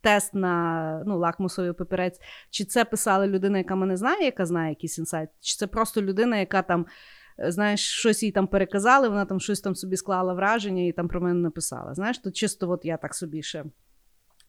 [0.02, 4.98] Тест на ну, лакмусовий папірець, чи це писала людина, яка мене знає, яка знає якийсь
[4.98, 6.86] інсайт, чи це просто людина, яка там,
[7.38, 11.22] знаєш, щось їй там переказали, вона там щось там собі склала враження і там про
[11.22, 11.94] мене написала.
[11.94, 13.64] Знаєш, то чисто от я так собі ще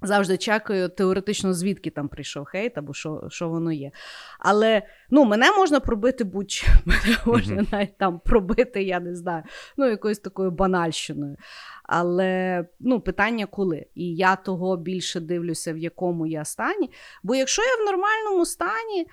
[0.02, 3.90] Завжди чекаю теоретично, звідки там прийшов хейт, або що що воно є.
[4.38, 6.66] Але ну, мене можна пробити будь-що.
[6.84, 7.72] Мене можна mm-hmm.
[7.72, 9.42] навіть там пробити, я не знаю,
[9.76, 11.36] ну, якоюсь такою банальщиною.
[11.82, 13.86] Але ну, питання коли.
[13.94, 16.90] І я того більше дивлюся, в якому я стані.
[17.22, 19.06] Бо якщо я в нормальному стані,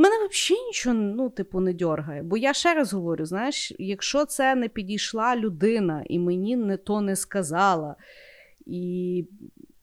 [0.00, 2.22] мене взагалі нічого ну, типу, не дьоргає.
[2.22, 7.00] Бо я ще раз говорю: знаєш, якщо це не підійшла людина і мені не то
[7.00, 7.96] не сказала.
[8.66, 9.26] І,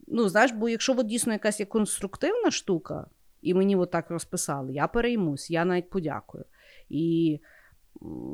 [0.08, 3.06] ну, знаєш, бо якщо от дійсно якась є конструктивна штука,
[3.42, 6.46] і мені от так розписали, я переймусь, я навіть подякую.
[6.90, 7.40] І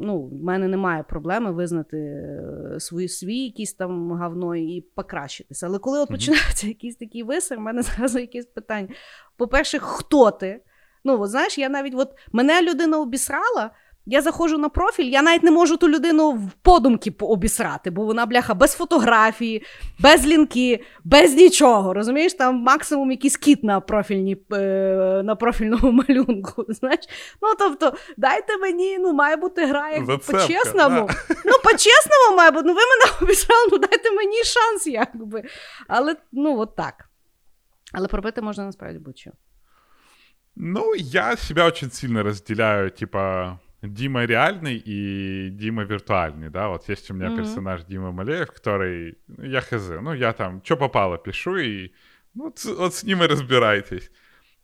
[0.01, 5.65] ну, в мене немає проблеми визнати е, свої свій якісь там говно і покращитися.
[5.65, 8.88] Але коли от починається якийсь такий висер, в мене зразу якесь питання.
[9.38, 10.61] По-перше, хто ти?
[11.06, 13.72] Ну, от знаєш, я навіть от мене людина обісрала.
[14.08, 18.26] Я заходжу на профіль, я навіть не можу ту людину в подумки обісрати, бо вона,
[18.26, 19.64] бляха, без фотографії,
[19.99, 21.93] без лінки, без нічого.
[21.93, 26.66] Розумієш, там максимум якийсь кіт на профільні, е, на профільному малюнку.
[26.70, 26.99] знаєш.
[27.41, 31.08] Ну, тобто, дайте мені, ну, має бути гра як по-чесному.
[31.08, 31.36] Да.
[31.45, 32.64] Ну, по-чесному, має бути.
[32.68, 35.43] Ну, ви мене обіцяли, ну дайте мені шанс, якби.
[35.88, 37.10] Але, ну, от так.
[37.93, 39.32] Але пробити можна насправді будь-що.
[40.56, 47.12] Ну, я себя очень сильно разделяю, типа, Дима реальный и Дима виртуальный, да, вот есть
[47.12, 47.38] у меня mm-hmm.
[47.38, 51.91] персонаж Дима Малеев, который, ну, я хз, ну, я там, что попало, пишу, и
[52.34, 54.10] ну, вот, с ним и разбирайтесь.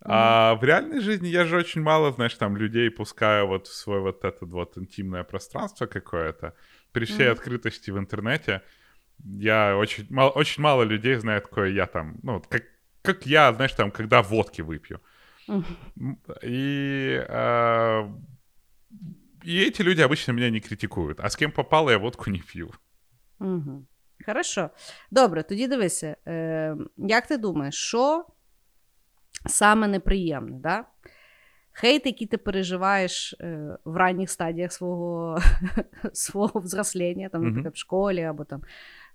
[0.04, 4.02] А в реальной жизни я же очень мало, знаешь, там людей пускаю вот в свое
[4.02, 6.56] вот это вот интимное пространство какое-то.
[6.92, 7.32] При всей mm-hmm.
[7.32, 8.64] открытости в интернете
[9.24, 12.64] я очень мало, очень мало людей знает, какое я там, ну, как,
[13.04, 15.02] как я, знаешь, там, когда водки выпью.
[15.51, 16.17] Mm-hmm.
[16.45, 18.09] И, э,
[19.45, 21.21] и эти люди обычно меня не критикуют.
[21.21, 22.71] А с кем попало, я водку не пью.
[23.41, 23.87] Угу.
[24.27, 24.71] Хорошо.
[25.11, 28.25] Добре, тоді дивися, е, як ти думаєш, що
[29.47, 30.85] саме неприємне, да?
[31.73, 35.39] Хейт, який ти переживаєш е, в ранніх стадіях свого
[36.13, 38.63] свого взрослення, там, наприклад, в школі або там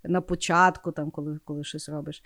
[0.03, 2.23] на початку, там, коли коли щось робиш.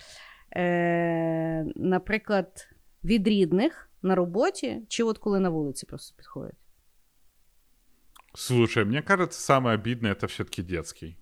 [0.56, 2.68] Е, Наприклад,
[3.04, 6.56] від рідних на роботі, чи от коли на вулиці просто підходять?
[8.36, 11.18] Слушай, мне кажется, самое обидное это все-таки детский.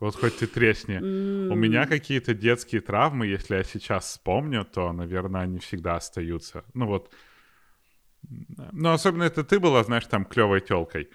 [0.00, 0.98] Вот хоть ты тресни.
[0.98, 1.52] Mm.
[1.52, 6.64] У меня какие-то детские травмы, если я сейчас вспомню, то, наверное, они всегда остаются.
[6.74, 7.14] Ну вот.
[8.72, 11.10] Ну, особенно это ты была, знаешь, там клевой телкой.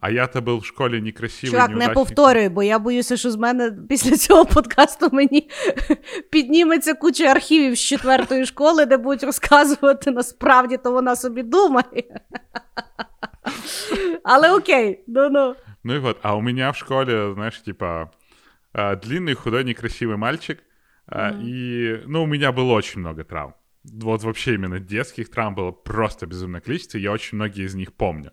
[0.00, 1.50] А я-то був в школі некрасивий.
[1.50, 5.50] Чувак, не повторюй, бо я боюся, що з мене після цього подкасту мені
[6.30, 12.20] підніметься куча архівів з четвертої школи, де будуть розказувати насправді, то вона собі думає.
[14.24, 15.54] Але окей, ну-ну.
[15.84, 18.10] Ну и вот, а у меня в школе, знаешь, типа,
[18.72, 20.58] а, длинный, худой, некрасивый мальчик.
[21.08, 21.42] Mm-hmm.
[21.42, 23.54] И, ну, у меня было очень много травм.
[23.84, 26.98] Вот вообще именно детских травм было просто безумное количество.
[26.98, 28.32] Я очень многие из них помню.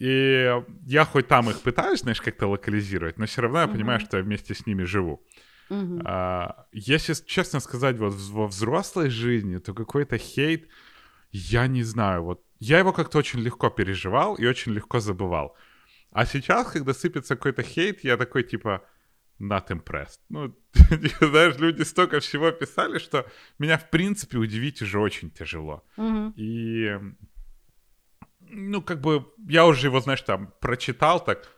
[0.00, 4.16] И я хоть там их пытаюсь, знаешь, как-то локализировать, но все равно я понимаю, что
[4.16, 5.22] я вместе с ними живу.
[6.04, 10.68] А, если честно сказать, вот во взрослой жизни, то какой-то хейт,
[11.30, 15.56] я не знаю, вот я его как-то очень легко переживал и очень легко забывал.
[16.10, 18.82] А сейчас, когда сыпется какой-то хейт, я такой типа,
[19.40, 20.20] not impressed.
[20.28, 20.54] Ну,
[21.20, 23.26] знаешь, люди столько всего писали, что
[23.58, 25.84] меня, в принципе, удивить уже очень тяжело.
[25.96, 26.32] Mm-hmm.
[26.36, 27.00] И,
[28.51, 31.49] ну, как бы, я уже его, знаешь, там, прочитал так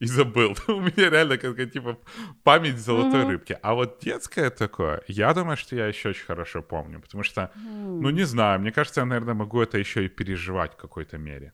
[0.00, 0.56] и забыл.
[0.68, 1.98] У меня реально какая типа
[2.42, 3.28] память золотой mm-hmm.
[3.28, 3.58] рыбки.
[3.62, 8.00] А вот детское такое, я думаю, что я еще очень хорошо помню, потому что, mm-hmm.
[8.00, 11.52] ну, не знаю, мне кажется, я, наверное, могу это еще и переживать в какой-то мере.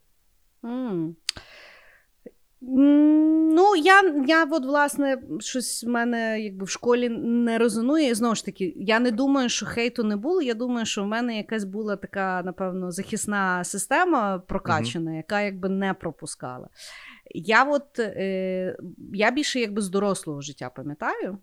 [0.64, 1.16] Mm.
[2.61, 8.09] Ну, я я от, власне, щось в мене якби в школі не резонує.
[8.09, 10.41] І знову ж таки, я не думаю, що хейту не було.
[10.41, 15.69] Я думаю, що в мене якась була така, напевно, захисна система прокачана, uh яка якби
[15.69, 16.69] не пропускала.
[17.35, 18.77] Я от, е,
[19.13, 21.37] я більше якби з дорослого життя пам'ятаю.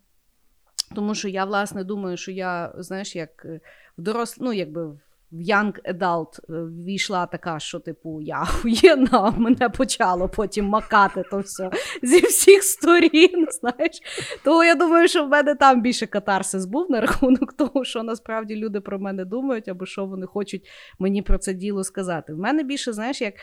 [0.95, 3.59] Тому що я, власне, думаю, що я, знаєш, як е,
[3.97, 4.37] в дорос...
[4.39, 4.99] ну, якби в
[5.35, 6.53] Young Adult е,
[6.85, 11.71] війшла така, що, типу, я охуєнна, мене почало потім макати то все
[12.03, 13.47] зі всіх сторін.
[13.61, 14.01] знаєш.
[14.43, 18.55] Тому я думаю, що в мене там більше катарсис був на рахунок того, що насправді
[18.55, 20.67] люди про мене думають, або що вони хочуть
[20.99, 22.33] мені про це діло сказати.
[22.33, 23.33] В мене більше, знаєш, як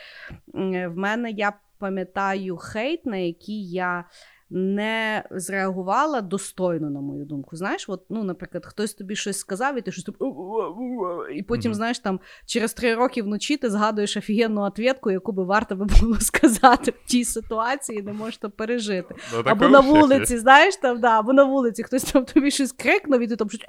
[0.53, 4.05] в мене я пам'ятаю хейт, на який я
[4.55, 7.55] не зреагувала достойно, на мою думку.
[7.55, 10.05] Знаєш, от, ну, наприклад, хтось тобі щось сказав, і ти щось
[11.35, 11.75] і потім, mm-hmm.
[11.75, 16.15] знаєш, там через три роки вночі ти згадуєш офігенну ответку, яку би варто би було
[16.19, 19.15] сказати в тій ситуації, не можеш то пережити.
[19.33, 23.21] Ну, або на вулиці, знаєш, там, да, або на вулиці хтось там тобі щось крикнув,
[23.21, 23.61] і ти там щось.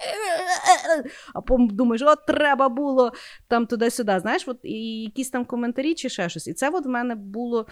[1.34, 3.12] А потім думаєш, от треба було
[3.48, 4.20] там туди-сюди.
[4.20, 6.46] Знаєш, от і якісь там коментарі чи ще щось.
[6.46, 7.66] І це от в мене було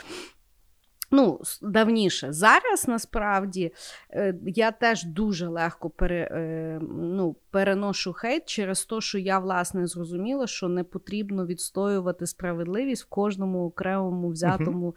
[1.15, 2.33] Ну, давніше.
[2.33, 3.73] Зараз насправді
[4.11, 9.87] е, я теж дуже легко пере, е, ну, переношу хейт через те, що я власне
[9.87, 14.95] зрозуміла, що не потрібно відстоювати справедливість в кожному окремому взятому,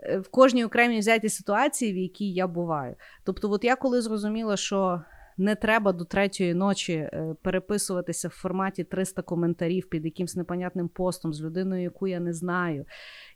[0.00, 0.20] uh-huh.
[0.20, 2.94] в кожній окремій взятій ситуації, в якій я буваю.
[3.24, 5.02] Тобто, от я коли зрозуміла, що
[5.38, 11.34] не треба до третьої ночі е, переписуватися в форматі 300 коментарів під якимсь непонятним постом
[11.34, 12.84] з людиною, яку я не знаю,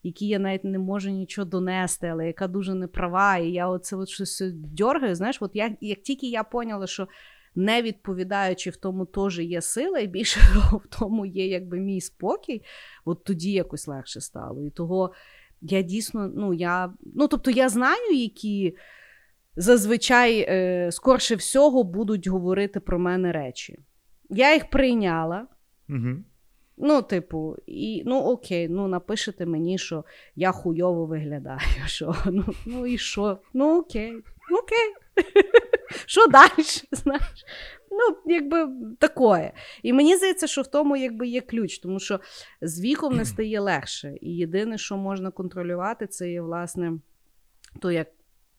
[0.03, 3.37] які я навіть не можу нічого донести, але яка дуже неправа.
[3.37, 5.15] І я оце от щось дьоргаю.
[5.15, 7.09] Знаєш, от я, як тільки я поняла, що.
[7.55, 10.41] Не відповідаючи в тому, теж є сила, і більше
[10.73, 12.63] в тому є якби мій спокій,
[13.05, 14.67] от тоді якось легше стало.
[14.67, 15.13] І того
[15.61, 18.77] я дійсно, ну я ну тобто я знаю, які
[19.57, 23.79] зазвичай е, скорше всього будуть говорити про мене речі.
[24.31, 25.47] Я їх прийняла.
[25.89, 26.25] Угу.
[26.83, 30.05] Ну, типу, і ну окей, ну напишете мені, що
[30.37, 31.61] я хуйово виглядаю.
[31.87, 33.39] що, Ну ну і що?
[33.55, 34.13] Ну окей,
[34.51, 34.95] ну окей.
[36.07, 36.51] Що далі?
[36.93, 37.45] знаєш?
[37.91, 39.53] Ну, якби такое.
[39.83, 42.21] І мені здається, що в тому якби є ключ, тому що
[42.63, 44.15] з віком не стає легше.
[44.21, 46.93] І єдине, що можна контролювати, це є, власне,
[47.81, 48.09] то, як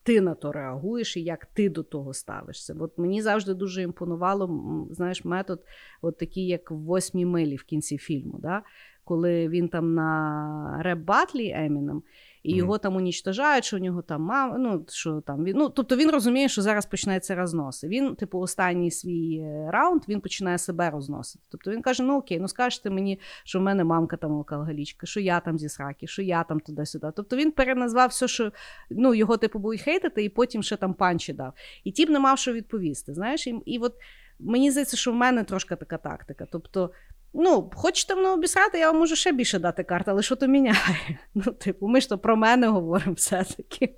[0.02, 2.76] ти на то реагуєш і як ти до того ставишся.
[2.80, 4.50] От мені завжди дуже імпонувало
[4.90, 5.64] знаєш, метод,
[6.02, 8.38] от такий, як в восьмій милі в кінці фільму.
[8.38, 8.62] Да?
[9.04, 12.02] Коли він там на реп батлі Еміном,
[12.42, 15.56] і його там унічтожають, що у нього там мама, ну що там він.
[15.56, 17.84] Ну тобто він розуміє, що зараз починається рознос.
[17.84, 21.44] Він, типу, останній свій е, раунд він починає себе розносити.
[21.50, 25.20] Тобто він каже: Ну окей, ну скажете мені, що в мене мамка там алкоголічка, що
[25.20, 27.12] я там зі сраки, що я там туди-сюди.
[27.16, 28.52] Тобто він переназвав все, що
[28.90, 31.52] ну його типу будуть хейтити, і потім ще там панчі дав.
[31.84, 33.14] І тіп не мав що відповісти.
[33.14, 33.94] Знаєш, і, і от
[34.38, 36.46] мені здається, що в мене трошки така тактика.
[36.52, 36.90] Тобто.
[37.33, 41.19] Ну, хочете мене обісрати, я вам можу ще більше дати карт, але що то міняє?
[41.33, 43.95] Ну, типу, ми ж то про мене говоримо все-таки.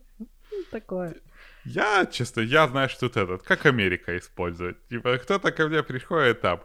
[0.72, 1.14] Такое.
[1.66, 4.88] Я, честно, я, знаешь, тут этот, как Америка использует.
[4.90, 6.60] Типа, кто-то ко мне приходит там,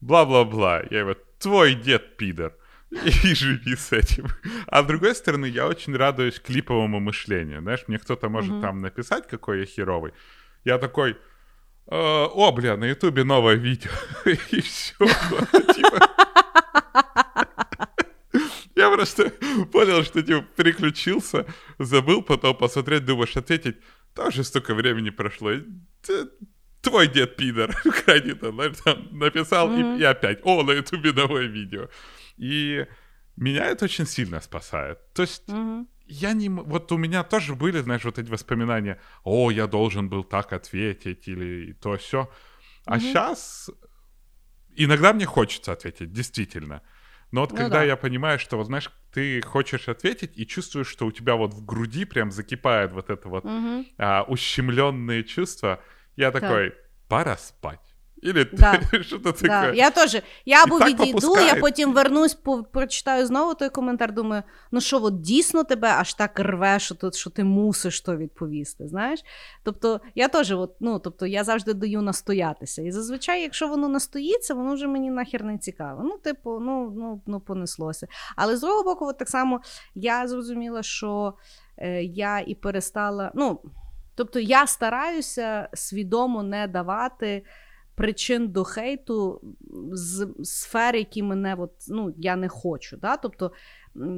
[0.00, 0.84] бла-бла-бла.
[0.90, 2.52] Я его, твой дед пидор.
[2.90, 4.26] И живи с этим.
[4.66, 7.60] А с другой стороны, я очень радуюсь клиповому мышлению.
[7.60, 8.62] Знаешь, мне кто-то может mm-hmm.
[8.62, 10.12] там написать, какой я херовый.
[10.64, 11.16] Я такой,
[11.87, 13.91] о, бля, на ютубе новое видео.
[14.25, 14.95] И все.
[15.73, 16.09] Типа.
[18.75, 19.31] Я просто
[19.71, 21.45] понял, что типа переключился,
[21.77, 23.77] забыл потом посмотреть, думаешь, ответить.
[24.15, 25.51] Тоже столько времени прошло.
[26.81, 27.75] Твой дед пидор,
[28.05, 29.97] крайне там, знаешь, там написал mm-hmm.
[29.97, 31.89] и, и опять, о, на ютубе новое видео.
[32.37, 32.87] И
[33.35, 34.97] меня это очень сильно спасает.
[35.13, 36.49] То есть mm-hmm я не...
[36.49, 41.27] Вот у меня тоже были, знаешь, вот эти воспоминания, о, я должен был так ответить
[41.27, 42.29] или то все.
[42.85, 42.99] А угу.
[42.99, 43.69] сейчас
[44.75, 46.81] иногда мне хочется ответить, действительно.
[47.31, 47.83] Но вот ну когда да.
[47.83, 51.65] я понимаю, что, вот знаешь, ты хочешь ответить и чувствуешь, что у тебя вот в
[51.65, 53.85] груди прям закипает вот это вот угу.
[53.97, 55.81] а, ущемленные чувства,
[56.17, 56.75] я такой, да.
[57.07, 57.90] пора спать.
[58.23, 58.81] Или да.
[59.01, 59.47] що-то таке.
[59.47, 59.71] Да.
[59.71, 60.21] Я теж.
[60.45, 65.21] Я або відійду, я потім вернусь, по, прочитаю знову той коментар, думаю, ну що, от
[65.21, 68.87] дійсно тебе аж так рве, що тут, що ти мусиш то відповісти.
[68.87, 69.19] знаєш?
[69.63, 72.81] Тобто, я теж, от, ну, тобто, я завжди даю настоятися.
[72.81, 76.01] І зазвичай, якщо воно настоїться, воно вже мені нахер не цікаво.
[76.03, 78.07] Ну, типу, ну, ну, ну понеслося.
[78.35, 79.61] Але з другого боку, от так само
[79.95, 81.33] я зрозуміла, що
[81.77, 83.31] е, я і перестала.
[83.35, 83.59] ну,
[84.15, 87.43] Тобто, я стараюся свідомо не давати
[87.95, 89.41] причин до хейту
[89.91, 92.97] з сфер, які мене от, ну, я не хочу.
[92.97, 93.17] Да?
[93.17, 93.51] Тобто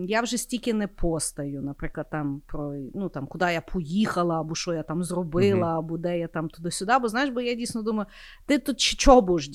[0.07, 4.73] я вже стільки не постаю, наприклад, там про ну, там, куди я поїхала, або що
[4.73, 5.77] я там зробила, mm-hmm.
[5.77, 6.93] або де я там туди-сюди.
[7.01, 8.05] Бо знаєш, бо я дійсно думаю,
[8.45, 9.49] ти тут чого будеш?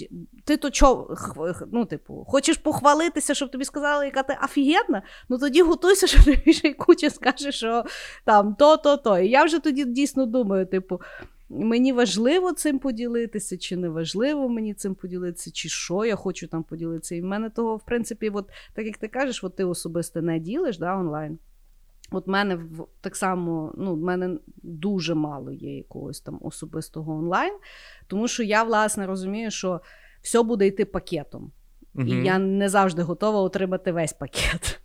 [0.44, 1.16] Ти то чо,
[1.72, 5.02] ну, типу, хочеш похвалитися, щоб тобі сказали, яка ти офігенна?
[5.28, 7.84] Ну тоді готуйся, що тобі ще й куча скаже, що
[8.24, 9.18] там то-то, то.
[9.18, 11.00] І я вже тоді дійсно думаю, типу.
[11.50, 16.62] Мені важливо цим поділитися, чи не важливо мені цим поділитися, чи що я хочу там
[16.62, 17.14] поділитися.
[17.14, 20.38] І в мене того, в принципі, от, так як ти кажеш, от ти особисто не
[20.38, 21.38] ділиш да, онлайн.
[22.10, 22.58] От в мене
[23.00, 27.54] так само, ну, в мене дуже мало є якогось там особистого онлайн,
[28.06, 29.80] тому що я, власне, розумію, що
[30.22, 31.52] все буде йти пакетом.
[31.94, 32.06] Угу.
[32.06, 34.80] І я не завжди готова отримати весь пакет.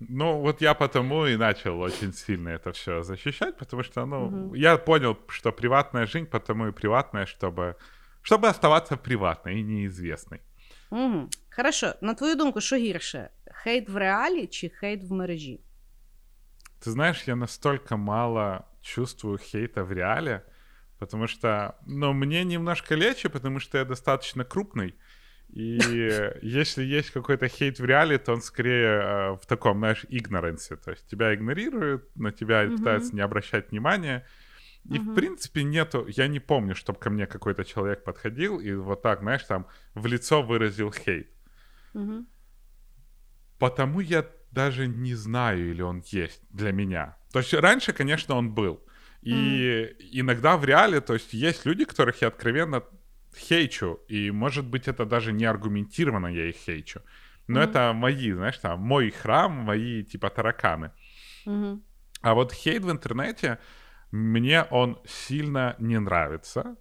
[0.00, 4.54] Ну, вот я потому и начал очень сильно это все защищать, потому что, ну, угу.
[4.54, 7.76] я понял, что приватная жизнь, потому и приватная, чтобы,
[8.22, 10.40] чтобы оставаться приватной и неизвестной.
[10.90, 11.28] Угу.
[11.50, 11.94] Хорошо.
[12.00, 13.30] На твою думку, що гірше?
[13.62, 15.60] Хейт в реалі чи хейт в мережі?
[16.80, 20.42] Ты знаешь, я настолько мало чувствую хейта в реале,
[20.98, 24.94] потому что, ну, мне немножко легче, потому что я достаточно крупный,
[25.49, 25.79] и
[26.41, 30.75] если есть какой-то хейт в реале, то он скорее э, в таком, знаешь, игнорансе.
[30.75, 32.77] То есть тебя игнорируют, на тебя uh-huh.
[32.77, 34.25] пытаются не обращать внимания.
[34.85, 35.11] И, uh-huh.
[35.11, 36.07] в принципе, нету...
[36.07, 40.05] Я не помню, чтобы ко мне какой-то человек подходил и вот так, знаешь, там в
[40.05, 41.29] лицо выразил хейт.
[41.93, 42.25] Uh-huh.
[43.57, 47.17] Потому я даже не знаю, или он есть для меня.
[47.31, 48.83] То есть раньше, конечно, он был.
[49.21, 49.95] И mm.
[50.13, 52.83] иногда в реале, то есть есть люди, которых я откровенно
[53.37, 57.01] хейчу, и, может быть, это даже не аргументированно я их хейчу,
[57.47, 57.69] но mm-hmm.
[57.69, 60.91] это мои, знаешь, там, мой храм, мои, типа, тараканы.
[61.45, 61.81] Mm-hmm.
[62.21, 63.59] А вот хейт в интернете,
[64.11, 66.75] мне он сильно не нравится,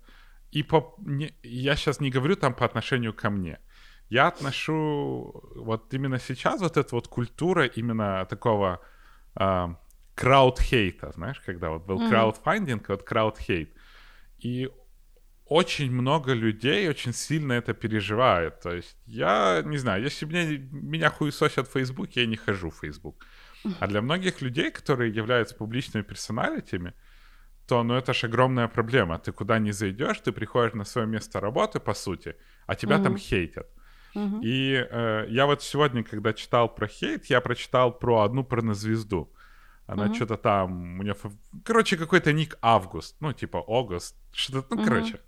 [0.50, 3.58] и по, не, я сейчас не говорю там по отношению ко мне,
[4.10, 8.80] я отношу вот именно сейчас вот эта вот культура именно такого
[9.38, 9.68] э,
[10.14, 12.08] крауд-хейта, знаешь, когда вот был mm-hmm.
[12.08, 13.72] краудфандинг, вот крауд-хейт.
[14.38, 14.70] И
[15.48, 18.60] очень много людей очень сильно это переживают.
[18.60, 22.80] То есть я не знаю, если мне, меня хуесосят в Фейсбуке, я не хожу в
[22.80, 23.24] Фейсбук.
[23.80, 26.92] А для многих людей, которые являются публичными персоналитями,
[27.66, 29.18] то ну это ж огромная проблема.
[29.18, 32.36] Ты куда не зайдешь, ты приходишь на свое место работы, по сути,
[32.66, 33.02] а тебя mm-hmm.
[33.02, 33.66] там хейтят.
[34.14, 34.40] Mm-hmm.
[34.42, 39.32] И э, я вот сегодня, когда читал про хейт, я прочитал про одну порнозвезду.
[39.86, 40.14] Она Мгм.
[40.14, 41.14] что-то там, у нее,
[41.64, 44.84] короче, какой-то ник Август, ну, типа Огост, что-то, ну, Мгм.
[44.84, 45.20] короче.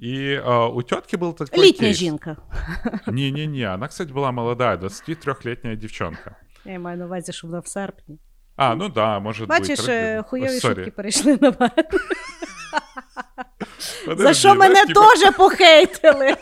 [0.00, 1.96] И э, у тетки был такой Літня кейс.
[1.96, 2.36] жінка.
[3.06, 6.36] Не-не-не, она, кстати, была молодая, 23-летняя девчонка.
[6.64, 8.18] Я маю на увазі, що вона в серпні.
[8.56, 9.90] А, ну да, может Бачиш, быть.
[9.90, 10.74] е, Ой, хуйові сорі.
[10.74, 11.84] шутки перейшли на мене.
[14.04, 16.36] Подожди, За що мене знаешь, типа, теж похейтили.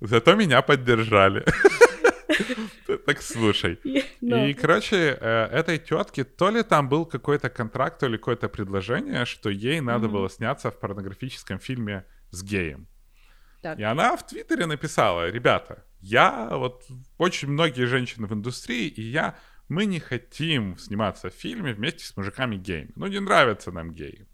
[0.00, 1.44] Зато меня поддержали.
[3.05, 3.79] Так слушай.
[4.21, 9.25] И, короче, э, этой тетке то ли там был какой-то контракт, то ли какое-то предложение,
[9.25, 12.87] что ей надо было сняться в порнографическом фильме с геем.
[13.77, 16.85] И она в Твиттере написала, ребята, я вот
[17.17, 19.35] очень многие женщины в индустрии, и я,
[19.69, 22.91] мы не хотим сниматься в фильме вместе с мужиками-геями.
[22.95, 24.27] Ну, не нравятся нам геи.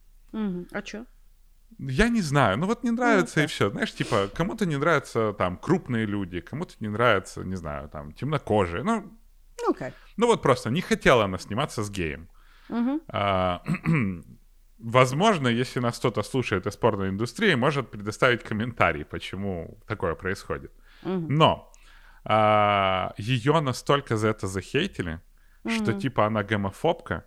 [0.71, 1.05] А що?
[1.79, 3.51] Я не знаю, ну вот не нравится и так.
[3.51, 3.69] все.
[3.69, 8.83] Знаешь, типа, кому-то не нравятся там крупные люди, кому-то не нравятся, не знаю, там, темнокожие.
[8.83, 9.17] Ну,
[9.67, 9.73] Ну,
[10.17, 12.29] ну вот просто не хотела она сниматься с геем.
[12.69, 13.01] Угу.
[13.07, 13.61] А,
[14.79, 20.71] возможно, если нас кто-то слушает из порной индустрии, может предоставить комментарий, почему такое происходит.
[21.03, 21.27] Угу.
[21.29, 21.71] Но
[22.25, 25.19] а, ее настолько за это захейтили,
[25.67, 25.99] что Мгм.
[25.99, 27.25] типа она гомофобка.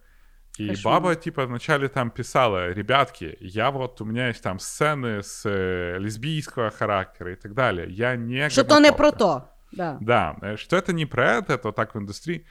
[0.59, 0.95] И Кошмар.
[0.95, 5.99] баба типа вначале там писала, ребятки, я вот, у меня есть там сцены с э,
[5.99, 7.87] лесбийского характера и так далее.
[7.91, 8.97] Я не Що то не гомофобка».
[8.97, 9.43] про то.
[9.73, 9.99] Да.
[10.01, 12.47] Да, э, что это не про это, это так в индустрии.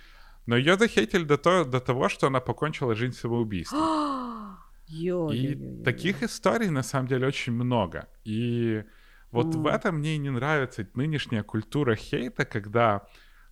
[0.45, 3.79] Но ее захейтили до, то, до того, что она покончила жизнь самоубийством.
[4.87, 8.07] И таких историй на самом деле очень много.
[8.23, 8.83] И
[9.31, 13.01] вот в этом мне и не нравится нынешняя культура хейта, когда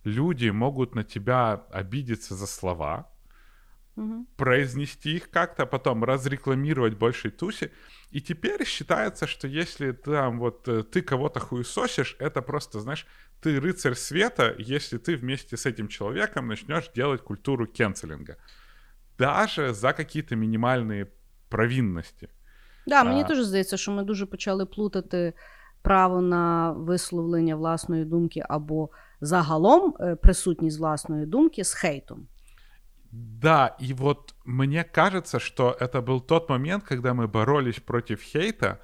[0.04, 3.10] люди могут на тебя обидеться за слова,
[3.95, 4.25] Угу.
[4.37, 7.71] произнести их как-то, а потом разрекламировать большей тусе.
[8.11, 13.05] И теперь считается, что если там вот э, ты кого-то хуесосишь, это просто, знаешь,
[13.41, 18.37] ты рыцарь света, если ты вместе с этим человеком начнешь делать культуру кенселинга.
[19.17, 21.07] Даже за какие-то минимальные
[21.49, 22.29] провинности.
[22.87, 23.23] Да, мені А.
[23.23, 25.33] теж здається, що ми дуже почали плутати
[25.81, 28.89] право на висловлення власної думки або
[29.21, 32.27] загалом е, присутність власної думки з хейтом.
[33.16, 38.80] Да, и вот мне кажется, что это был тот момент, когда мы боролись против хейта,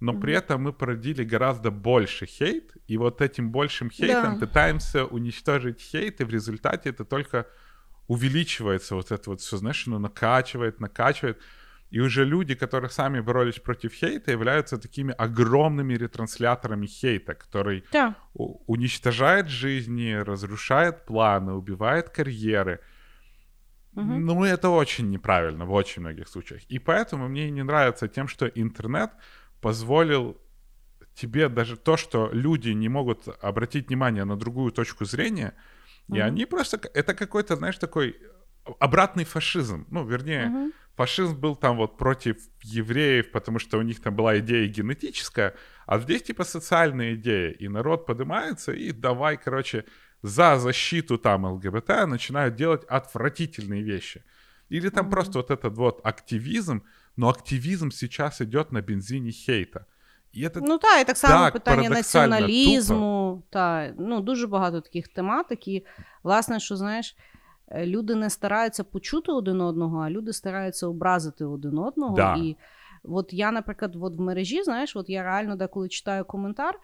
[0.00, 4.46] но при этом мы породили гораздо больше хейт, и вот этим большим хейтом Да.
[4.46, 7.46] пытаемся уничтожить хейт, и в результате это только
[8.08, 11.38] увеличивается вот это вот все, знаешь, оно накачивает, накачивает.
[11.90, 17.84] И уже люди, которые сами боролись против хейта, являются такими огромными ретрансляторами хейта, который
[18.34, 22.78] у- уничтожает жизни, разрушает планы, убивает карьеры.
[23.94, 26.62] Ну, это очень неправильно в очень многих случаях.
[26.70, 29.10] И поэтому мне и не нравится тем, что интернет
[29.60, 30.36] позволил
[31.14, 35.52] тебе даже то, что люди не могут обратить внимание на другую точку зрения,
[36.08, 36.22] и Мгм.
[36.22, 36.80] они просто...
[36.94, 38.16] Это какой-то, знаешь, такой
[38.80, 39.86] обратный фашизм.
[39.90, 40.72] Ну, вернее, Мгм.
[40.96, 45.54] фашизм был там вот против евреев, потому что у них там была идея генетическая,
[45.86, 49.84] а здесь типа социальная идея, и народ поднимается и давай, короче,
[50.23, 54.23] за защиту там ЛГБТ начинают делать отвратительные вещи.
[54.71, 55.11] Или там Мгм.
[55.11, 56.81] просто вот этот вот активизм,
[57.17, 59.85] но активизм сейчас идет на бензине хейта.
[60.35, 63.43] И это Ну так, і так само так питання парадоксально націоналізму.
[63.49, 65.67] Та, ну, дуже багато таких тематик.
[65.67, 65.85] І,
[66.23, 67.15] власне, що знаєш,
[67.67, 72.15] е, люди не стараються почути один одного, а люди стараються образити один одного.
[72.15, 72.35] Да.
[72.35, 72.55] І
[73.03, 76.79] от я, наприклад, от в мережі, знаєш, от я реально деколи читаю коментар.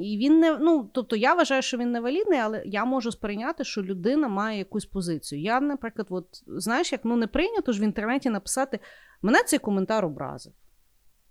[0.00, 3.82] і він не ну, тобто я вважаю, що він невалідний, але я можу сприйняти, що
[3.82, 5.42] людина має якусь позицію.
[5.42, 8.78] Я, наприклад, от знаєш, як ну не прийнято ж в інтернеті написати
[9.22, 10.52] мене цей коментар образив.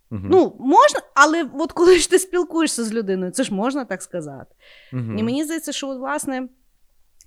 [0.09, 0.27] Мгм.
[0.31, 4.55] Ну, можна, але от коли ж ти спілкуєшся з людиною, це ж можна так сказати.
[4.93, 5.17] Мгм.
[5.17, 6.49] І мені здається, що, от, власне,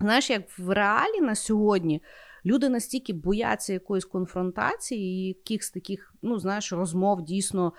[0.00, 2.02] знаєш, як в реалі на сьогодні
[2.44, 7.72] люди настільки бояться якоїсь конфронтації і якихось таких, ну, знаєш, розмов дійсно.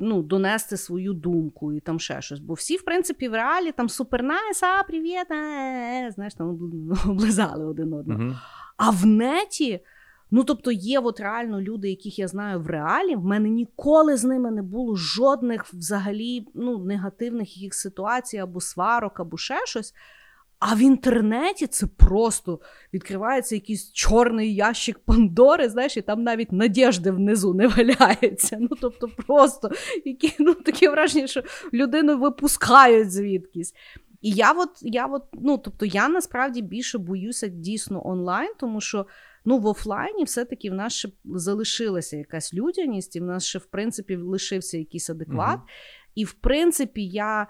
[0.00, 2.40] Ну, донести свою думку і там ще щось.
[2.40, 5.34] Бо всі, в принципі, в реалі там супер найс, а, привіт, е,
[6.06, 8.20] е, знаєш, там обл- облизали один одного.
[8.20, 8.36] Мгм.
[8.76, 9.80] А в неті,
[10.30, 13.16] ну тобто, є от реально люди, яких я знаю в реалі.
[13.16, 19.20] В мене ніколи з ними не було жодних взагалі ну, негативних яких ситуацій, або сварок,
[19.20, 19.94] або ще щось.
[20.58, 22.60] А в інтернеті це просто
[22.94, 28.58] відкривається якийсь чорний ящик Пандори, знаєш, і там навіть надіжди внизу не валяється.
[28.60, 29.70] Ну тобто, просто
[30.04, 31.42] які, ну, таке враження, що
[31.72, 33.74] людину випускають звідкись.
[34.22, 39.06] І я от, я от, ну, тобто я насправді більше боюся дійсно онлайн, тому що
[39.44, 43.66] ну, в офлайні все-таки в нас ще залишилася якась людяність, і в нас ще, в
[43.66, 45.58] принципі, лишився якийсь адекват.
[45.58, 45.68] Мгм.
[46.14, 47.46] І в принципі, я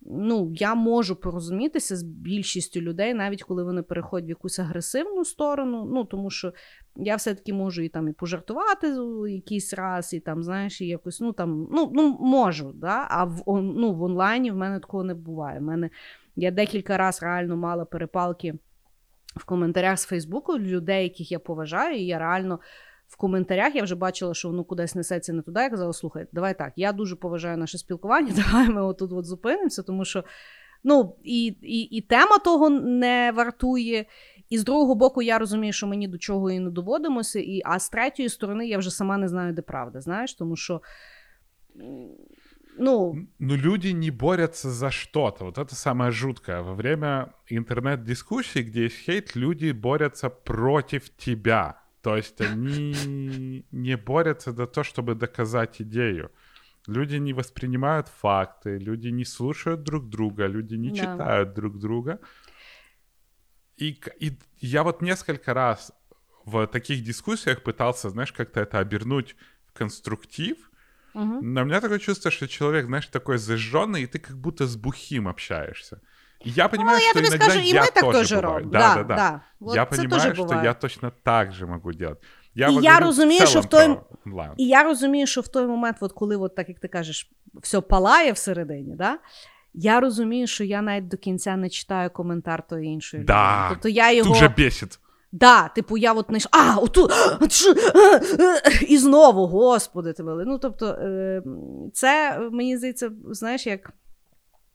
[0.00, 5.88] ну, я можу порозумітися з більшістю людей, навіть коли вони переходять в якусь агресивну сторону.
[5.92, 6.52] Ну, тому що
[6.96, 8.96] я все-таки можу і там і пожартувати
[9.28, 13.06] якийсь раз, і там, знаєш, і якось, ну там, ну, ну можу, да?
[13.10, 15.58] а в ну, в онлайні в мене такого не буває.
[15.58, 15.90] В мене
[16.36, 18.54] я декілька разів реально мала перепалки
[19.36, 22.60] в коментарях з Фейсбуку людей, яких я поважаю, і я реально
[23.08, 25.60] в коментарях я вже бачила, що воно кудись несеться не туди.
[25.60, 29.82] Я казала, слухай, давай так, я дуже поважаю наше спілкування, давай ми отут от зупинимося,
[29.82, 30.24] тому що
[30.84, 34.06] ну, і, і, і тема того не вартує.
[34.50, 37.78] І з другого боку, я розумію, що мені до чого і не доводимося, і, а
[37.78, 40.82] з третьої сторони, я вже сама не знаю, де правда, знаєш, тому що.
[42.80, 45.44] Ну, ну, люди не борются за что-то.
[45.44, 46.62] Вот это самое жуткое.
[46.62, 51.74] Во время интернет-дискуссий, где есть хейт, люди борются против тебя.
[52.02, 56.30] То есть они не борются за то, чтобы доказать идею.
[56.86, 60.96] Люди не воспринимают факты, люди не слушают друг друга, люди не да.
[60.96, 62.20] читают друг друга.
[63.76, 65.92] И, и я вот несколько раз
[66.44, 69.36] в таких дискуссиях пытался, знаешь, как-то это обернуть
[69.66, 70.56] в конструктив.
[71.14, 71.40] Угу.
[71.42, 74.76] Но у меня такое чувство, что человек, знаешь, такой зажженный, и ты как будто с
[74.76, 76.00] бухим общаешься.
[76.44, 78.66] Я понимаю, ну, что я иногда скажу, я мы тоже, тоже бываю.
[78.66, 79.16] Да, да, да.
[79.16, 79.40] да.
[79.60, 80.64] Вот я понимаю, що буває.
[80.64, 82.16] я точно так же можу робити.
[82.54, 83.96] Я і я розумію, що в той
[84.56, 87.80] і я розумію, що в той момент, от коли, от так як ти кажеш, все
[87.80, 89.18] палає всередині, да?
[89.74, 93.54] я розумію, що я навіть до кінця не читаю коментар тої іншої да.
[93.54, 93.68] людини.
[93.68, 94.28] Тобто я його...
[94.28, 94.98] Тут же бесить.
[95.32, 97.08] Да, типу, я от не а, оту,
[98.88, 100.44] і знову, господи, тебе.
[100.46, 101.42] Ну, тобто, е,
[101.92, 103.92] це мені здається, знаєш, як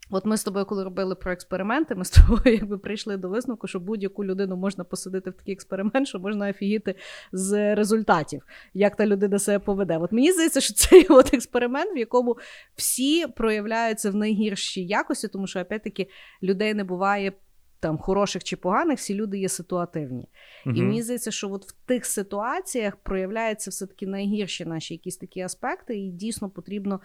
[0.10, 3.68] От ми з тобою, коли робили про експерименти, ми з тобою якби прийшли до висновку,
[3.68, 6.96] що будь-яку людину можна посадити в такий експеримент, що можна офігіти
[7.32, 8.44] з результатів,
[8.74, 9.98] як та людина себе поведе.
[9.98, 12.38] От мені здається, що це от експеримент, в якому
[12.76, 16.08] всі проявляються в найгіршій якості, тому що опять-таки
[16.44, 17.34] людей не буває.
[17.80, 20.28] Там хороших чи поганих, всі люди є ситуативні.
[20.66, 25.42] uh І мені здається, що от в тих ситуаціях проявляються все-таки найгірші наші якісь такі
[25.42, 27.00] аспекти, і дійсно потрібно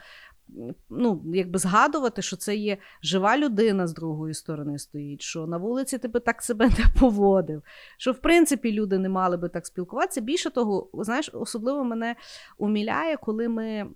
[0.91, 5.99] ну, якби згадувати, що це є жива людина з другої сторони стоїть, що на вулиці
[5.99, 7.63] ти би так себе не поводив,
[7.99, 10.21] що в принципі люди не мали би так спілкуватися.
[10.21, 12.17] Більше того, знаєш, особливо мене
[12.59, 13.87] уміляє, коли ми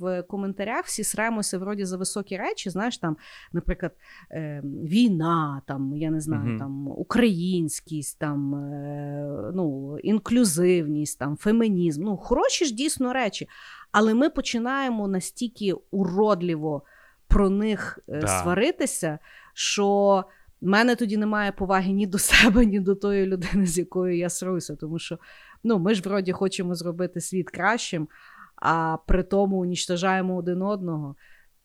[0.00, 2.70] в коментарях всі сремося вроді за високі речі.
[2.70, 3.16] Знаєш, там,
[3.52, 3.92] наприклад,
[4.30, 12.04] е, війна, там, я не знаю, mm там українськість, там, е, ну, інклюзивність, там, фемінізм.
[12.04, 13.48] Ну, хороші ж дійсно речі.
[13.91, 16.83] Але ми починаємо настільки уродливо
[17.27, 18.27] про них е, да.
[18.27, 19.19] сваритися,
[19.53, 20.23] що
[20.61, 24.29] в мене тоді немає поваги ні до себе, ні до тої людини, з якою я
[24.29, 24.75] сруся.
[24.75, 25.19] Тому що
[25.63, 28.07] ну, ми ж вроді хочемо зробити світ кращим,
[28.55, 31.15] а при тому унічтожаємо один одного.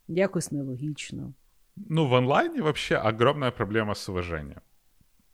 [0.09, 1.33] Якось нелогічно.
[1.77, 4.61] Ну, в онлайне вообще огромная проблема с уважением.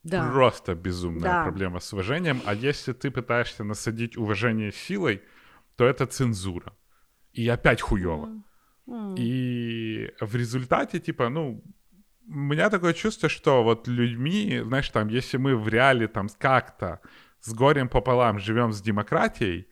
[0.05, 0.31] Да.
[0.31, 1.43] Просто безумная да.
[1.43, 2.41] проблема с уважением.
[2.47, 5.23] А если ты пытаешься насадить уважение силой,
[5.77, 6.73] то это цензура.
[7.34, 8.44] И опять хуево.
[8.88, 9.16] Mm.
[9.18, 11.64] И в результате, типа, ну,
[12.28, 17.00] у меня такое чувство, что вот людьми, знаешь, там, если мы в реале там как-то
[17.40, 19.68] с горем пополам живем с демократией,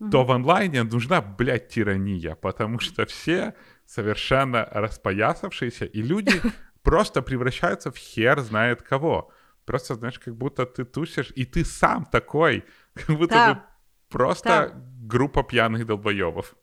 [0.00, 0.10] mm-hmm.
[0.10, 3.54] то в онлайне нужна, блядь, тирания, потому что все
[3.86, 6.40] совершенно распоясавшиеся, и люди
[6.82, 9.30] просто превращаются в хер знает кого.
[9.64, 13.62] Просто, знаешь, как будто ты тусишь, и ты сам такой, как будто бы
[14.08, 14.72] просто
[15.02, 16.54] группа пьяных долбоебов.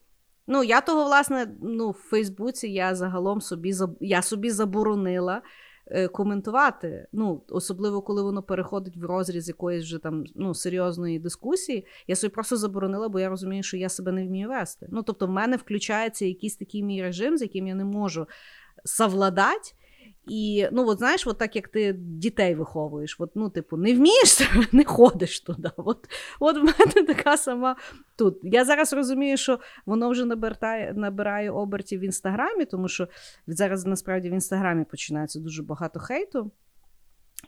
[0.46, 5.42] Ну, я того, власне, ну, в Фейсбуці я загалом собі я собі заборонила
[5.86, 7.06] е, коментувати.
[7.12, 11.86] Ну, Особливо, коли воно переходить в розріз якоїсь вже там ну, серйозної дискусії.
[12.06, 14.86] Я собі просто заборонила, бо я розумію, що я себе не вмію вести.
[14.90, 18.26] Ну, тобто, в мене включається якийсь такий мій режим, з яким я не можу
[18.84, 19.70] совладати.
[20.30, 24.50] І ну, от знаєш, от так як ти дітей виховуєш, от, ну, типу, не вмієш,
[24.72, 25.70] не ходиш туди.
[25.76, 26.08] От
[26.40, 27.76] от в мене така сама
[28.16, 28.38] тут.
[28.42, 33.08] Я зараз розумію, що воно вже набирає, набирає обертів в інстаграмі, тому що
[33.46, 36.50] зараз насправді в інстаграмі починається дуже багато хейту.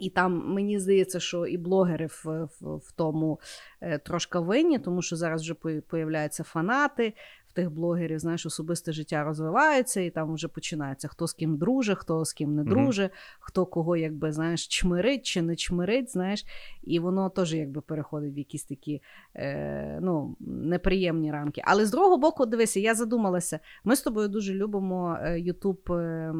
[0.01, 2.24] І там мені здається, що і блогери в
[2.61, 3.41] в, в тому
[3.80, 7.12] е, трошки винні, тому що зараз вже появляються фанати,
[7.53, 12.24] тих блогерів, знаєш, особисте життя розвивається, і там вже починається хто з ким друже, хто
[12.24, 13.36] з ким не друже, mm-hmm.
[13.40, 16.44] хто кого якби знаєш, чмирить чи не чмирить, знаєш,
[16.84, 19.03] і воно теж якби переходить в якісь такі
[19.36, 21.62] е, ну, неприємні рамки.
[21.64, 26.34] Але з другого боку, дивися, я задумалася, ми з тобою дуже любимо Ютуб е,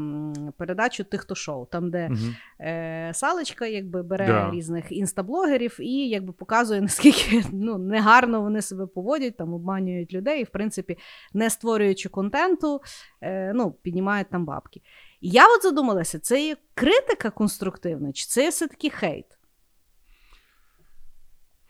[0.57, 2.37] передачу тих, хто шоу, там, де mm-hmm.
[2.61, 4.51] е, Салочка якби бере yeah.
[4.51, 10.45] різних інстаблогерів і якби показує, наскільки ну, негарно вони себе поводять, там обманюють людей, і
[10.45, 10.99] в принципі
[11.34, 12.82] не створюючи контенту,
[13.22, 14.82] е, ну, піднімають там бабки.
[15.22, 19.26] І я от задумалася, це є критика конструктивна, чи це є все-таки хейт?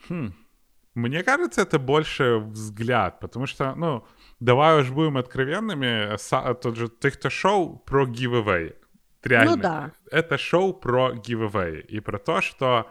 [0.07, 0.28] Хм.
[0.95, 4.03] Мне кажется, это больше взгляд, потому что, ну,
[4.39, 6.18] давай уж будем откровенными,
[6.61, 8.74] тот же ты шоу про giveaway.
[9.24, 9.55] Реально.
[9.55, 9.91] Ну да.
[10.11, 12.89] Это шоу про giveaway и про то, что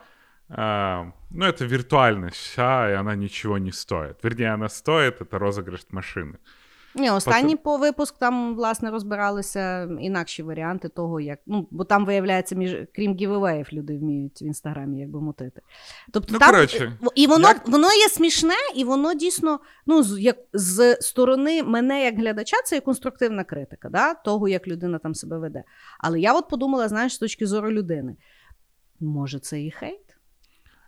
[0.50, 4.16] э, ну, это виртуальность вся, и она ничего не стоит.
[4.22, 6.38] Вернее, она стоит, это розыгрыш машины.
[6.96, 11.38] Ні, останній по випуск там, власне, розбиралися інакші варіанти того, як.
[11.46, 15.62] Ну, бо там, виявляється, між крім гівевеїв, люди вміють в інстаграмі якби мутити.
[16.12, 17.68] Тобто ну, там коротше, і воно як...
[17.68, 22.74] воно є смішне, і воно дійсно, ну, з як з сторони мене як глядача, це
[22.74, 25.64] є конструктивна критика, да, того, як людина там себе веде.
[25.98, 28.16] Але я от подумала, знаєш, з точки зору людини,
[29.00, 30.09] може, це і хейт?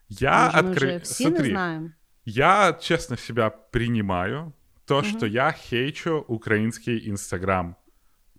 [0.10, 0.86] Я може, откры...
[0.86, 1.90] ми вже всі Смотри, не знаємо.
[2.26, 4.52] Я честно себя принимаю.
[4.86, 5.06] то, Мгм.
[5.06, 7.76] что я хейчу украинский Инстаграм,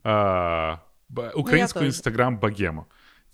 [0.05, 1.87] э, б- Ну, украинскую.
[1.87, 2.87] Инстаграм богему.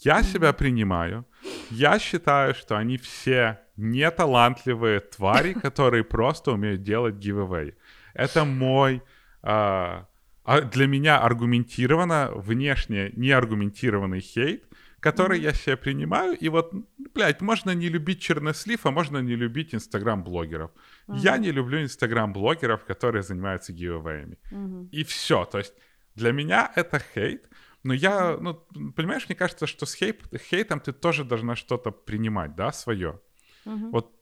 [0.05, 1.24] Я себя принимаю.
[1.70, 7.74] Я считаю, что они все неталантливые твари, которые просто умеют делать гивэвэй.
[8.14, 9.03] Это мой
[9.43, 10.07] а,
[10.45, 14.64] а для меня аргументированно, внешне неаргументированный хейт,
[15.01, 15.44] который Мгм.
[15.46, 16.36] я себе принимаю.
[16.36, 16.72] И вот,
[17.14, 20.70] блядь, можно не любить чернослив, а можно не любить инстаграм-блогеров.
[21.09, 21.42] Я Мгм.
[21.42, 24.36] не люблю инстаграм-блогеров, которые занимаются гивэвэями.
[24.51, 24.88] Мгм.
[24.92, 25.44] И все.
[25.44, 25.74] То есть
[26.14, 27.48] для меня это хейт.
[27.82, 28.55] Но я, ну,
[28.96, 30.20] понимаешь, мне кажется, что с хейт,
[30.51, 33.20] хейтом ты тоже должна что-то принимать, да, свое.
[33.64, 33.90] Мгм.
[33.90, 34.12] Вот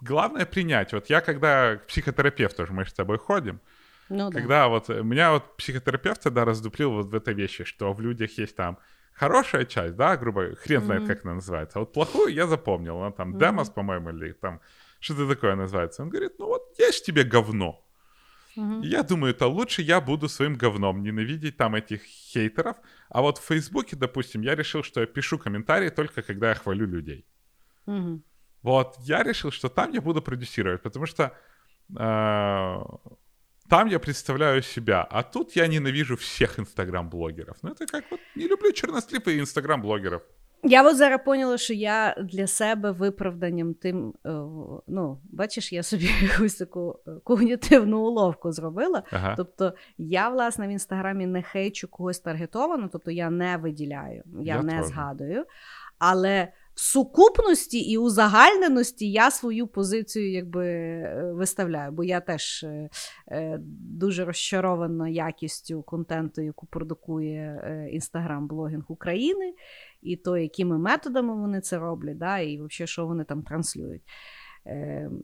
[0.00, 0.92] главное принять.
[0.92, 3.60] Вот я когда к психотерапевту, мы же с тобой ходим,
[4.08, 4.40] Ну, да.
[4.40, 8.38] когда вот э, меня вот психотерапевт тогда раздуплил вот в этой вещи, что в людях
[8.38, 8.78] есть там
[9.18, 11.14] хорошая часть, да, грубо говоря, хрен знает, Мгм.
[11.14, 11.78] как она называется.
[11.78, 13.38] А вот плохую я запомнил, она там Мгм.
[13.38, 14.60] демос, по-моему, или там
[15.00, 16.02] что-то такое называется.
[16.02, 17.84] Он говорит, ну вот есть тебе говно.
[18.82, 22.76] Я думаю, это лучше я буду своим говном ненавидеть там этих хейтеров.
[23.08, 26.86] А вот в Фейсбуке, допустим, я решил, что я пишу комментарии только когда я хвалю
[26.86, 27.24] людей.
[27.86, 28.22] Мгм.
[28.62, 31.32] Вот я решил, что там я буду продюсировать, потому что
[31.96, 32.78] э,
[33.70, 37.56] там я представляю себя, а тут я ненавижу всех инстаграм-блогеров.
[37.62, 40.22] Ну это как вот не люблю чернослив и инстаграм-блогеров.
[40.62, 44.30] Я от зараз поняла, що я для себе виправданням тим, е,
[44.88, 49.02] ну, бачиш, я собі якусь таку е, когнітивну уловку зробила.
[49.12, 49.34] Ага.
[49.36, 54.62] Тобто я, власне, в інстаграмі не хейчу когось таргетовано, тобто я не виділяю, я, Я
[54.62, 54.86] не теж.
[54.86, 55.44] згадую.
[55.98, 56.48] Але
[56.78, 62.90] сукупності і узагальненості я свою позицію якби е, виставляю, бо я теж е,
[63.28, 63.58] е,
[63.98, 69.54] дуже розчарована якістю контенту, яку продукує інстаграм-блогінг України,
[70.02, 74.02] і то, якими методами вони це роблять, да, і взагалі, що вони там транслюють.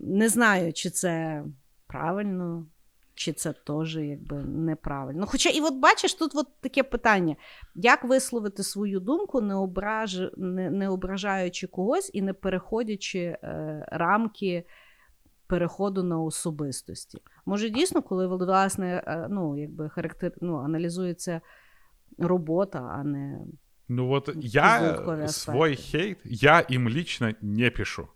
[0.00, 1.44] Не знаю, чи це
[1.86, 2.66] правильно,
[3.14, 5.20] чи це теж якби неправильно.
[5.20, 7.36] Ну, Хоча, і от бачиш, тут от таке питання:
[7.74, 10.20] як висловити свою думку, не, ображ...
[10.36, 14.66] не, не ображаючи когось і не переходячи е, рамки
[15.46, 17.18] переходу на особистості.
[17.46, 20.32] Може, дійсно, коли власне е, ну, якби характер...
[20.40, 21.40] ну, аналізується
[22.18, 23.40] робота, а не.
[23.88, 25.28] Ну вот я аспекты.
[25.28, 28.08] свой хейт, я им лично не пишу.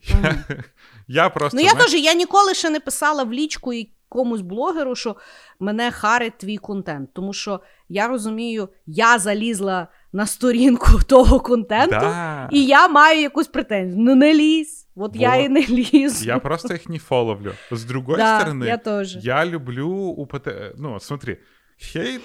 [0.00, 0.44] Я, Мгм.
[1.08, 1.56] я просто...
[1.56, 3.72] Ну, я теж я ніколи ще не писала в лічку
[4.09, 5.15] якомусь блогеру, що
[5.59, 7.13] мене харить твій контент.
[7.13, 12.49] Тому що я розумію, я залізла на сторінку того контенту, Да.
[12.51, 14.01] і я маю якусь претензію.
[14.03, 14.87] Ну не лізь.
[14.95, 15.45] От я Вот.
[15.45, 16.25] і не лізу.
[16.25, 17.53] Я просто их не фоловлю.
[17.71, 19.15] С другой да, стороны, я теж.
[19.15, 20.47] Я люблю упот...
[20.77, 21.37] Ну, смотри,
[21.79, 22.21] хейт,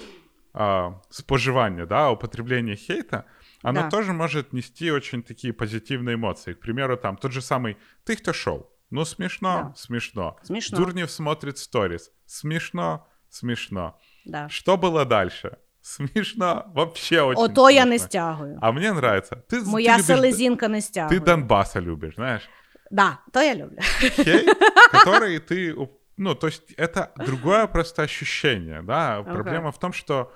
[0.53, 3.23] а, споживание, да, употребление хейта,
[3.63, 3.89] оно Да.
[3.89, 6.53] тоже может нести очень такие позитивные эмоции.
[6.53, 7.75] К примеру, там тот же самый
[8.05, 9.73] «Ты кто шоу?» Ну, смешно, Да.
[9.75, 10.37] смешно.
[10.43, 10.77] Смішно.
[10.77, 12.11] Дурнев смотрит сторис.
[12.25, 13.99] Смешно, смешно.
[14.25, 14.49] Да.
[14.49, 15.57] Что было дальше?
[15.81, 18.07] Смешно, вообще очень Ото я не смешно.
[18.07, 18.57] стягую.
[18.61, 19.35] А мне нравится.
[19.35, 21.19] Ты, ты Моя любишь- селезінка не стягує.
[21.19, 22.49] Ты Донбасса любишь, знаешь?
[22.91, 23.77] Да, то я люблю.
[24.15, 24.57] хейт,
[24.91, 25.73] который ты...
[25.75, 29.17] уп- Ну, то есть это другое просто ощущение, да?
[29.17, 29.33] Ага.
[29.33, 30.31] Проблема в том, что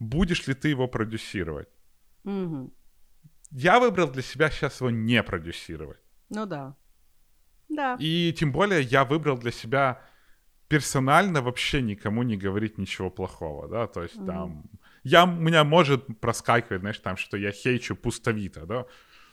[0.00, 1.68] будешь ли ты его продюсировать.
[2.24, 2.70] Угу.
[3.52, 5.98] Я выбрал для себя сейчас его не продюсировать.
[6.30, 6.74] Ну да.
[7.69, 7.95] Да.
[7.99, 10.01] И тем более я выбрал для себя
[10.67, 14.25] персонально вообще никому не говорить ничего плохого, да, то есть Мгм.
[14.25, 14.63] там...
[15.03, 18.85] Я, у меня может проскакивать, знаешь, там, что я хейчу пустовито, да,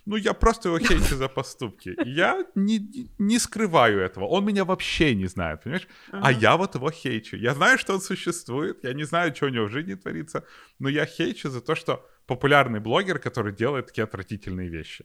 [0.07, 1.97] ну, я просто его хейчу за поступки.
[2.05, 4.27] Я не, не скрываю этого.
[4.27, 5.89] Он меня вообще не знает, понимаешь?
[6.13, 6.31] А Ага.
[6.31, 7.37] я вот его хейчу.
[7.37, 10.45] Я знаю, что он существует, я не знаю, что у него в жизни творится,
[10.79, 15.05] но я хейчу за то, что популярный блогер, который делает такие отвратительные вещи.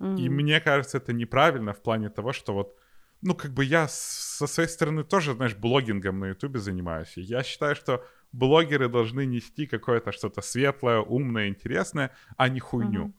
[0.00, 0.34] И Мгм.
[0.34, 2.76] мне кажется, это неправильно в плане того, что вот,
[3.22, 7.18] ну, как бы я с- со своей стороны тоже, знаешь, блогингом на Ютубе занимаюсь.
[7.18, 13.04] И я считаю, что блогеры должны нести какое-то что-то светлое, умное, интересное, а не хуйню.
[13.04, 13.12] Uh-huh.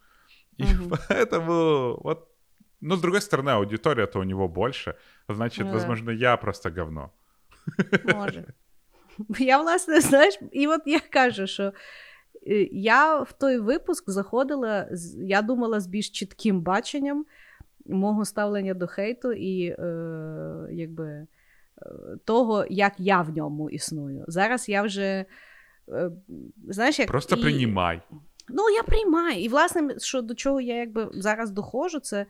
[0.57, 0.99] И uh-huh.
[1.07, 2.35] поэтому вот
[2.81, 4.95] но, с другой стороны, аудитория-то у него больше.
[5.27, 7.11] Значит, ну, возможно, я просто говно.
[8.03, 8.45] Може.
[9.39, 11.73] Я, власне, знаєш, і от я кажу, що е,
[12.72, 17.24] я в той випуск заходила, я думала з більш чітким баченням
[17.86, 21.26] мого ставлення до хейту і е, якби е,
[22.24, 24.24] того, як я в ньому існую.
[24.28, 25.24] Зараз я вже.
[25.88, 26.10] Е,
[26.68, 27.08] знаєш, як...
[27.08, 27.40] Просто і...
[27.40, 28.02] приймай.
[28.48, 29.42] Ну, я приймаю.
[29.42, 32.26] І, власне, що до чого я якби зараз доходжу, це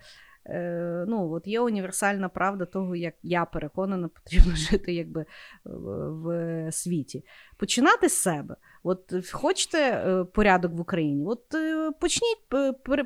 [0.47, 5.27] Е, ну, от Є універсальна правда того, як я переконана, потрібно жити якби
[5.65, 7.25] в світі.
[7.57, 8.57] Починати з себе.
[8.83, 11.25] От Хочете е, порядок в Україні?
[11.27, 12.39] От е, почніть,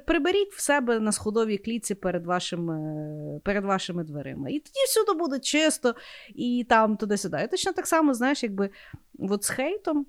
[0.07, 4.49] приберіть в себе на сходовій кліці перед вашими перед вашими дверима.
[4.49, 5.95] І тоді всюди буде чисто,
[6.35, 7.43] і там туди-сюди.
[7.45, 8.71] І точно так само, знаєш, якби
[9.19, 10.07] от з хейтом.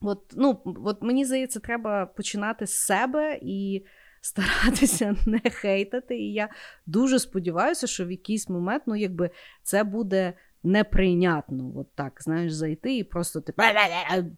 [0.00, 3.84] От, ну, от Мені здається, треба починати з себе і
[4.20, 6.18] старатися не хейтати.
[6.18, 6.48] І я
[6.86, 9.30] дуже сподіваюся, що в якийсь момент ну, якби
[9.62, 10.32] це буде
[10.62, 11.72] неприйнятно.
[11.76, 13.62] От так, знаєш, зайти і просто типу,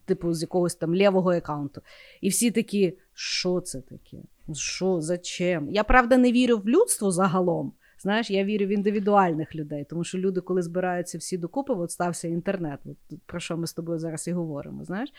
[0.04, 1.80] типу з якогось там лівого аккаунту.
[2.20, 4.16] І всі такі, що це таке?
[4.54, 5.68] Що, зачем?
[5.70, 7.72] Я правда не вірю в людство загалом.
[7.98, 12.28] Знаєш, я вірю в індивідуальних людей, тому що люди, коли збираються всі докупи, от стався
[12.28, 12.80] інтернет.
[12.84, 14.84] От, Про що ми з тобою зараз і говоримо.
[14.84, 15.12] знаєш.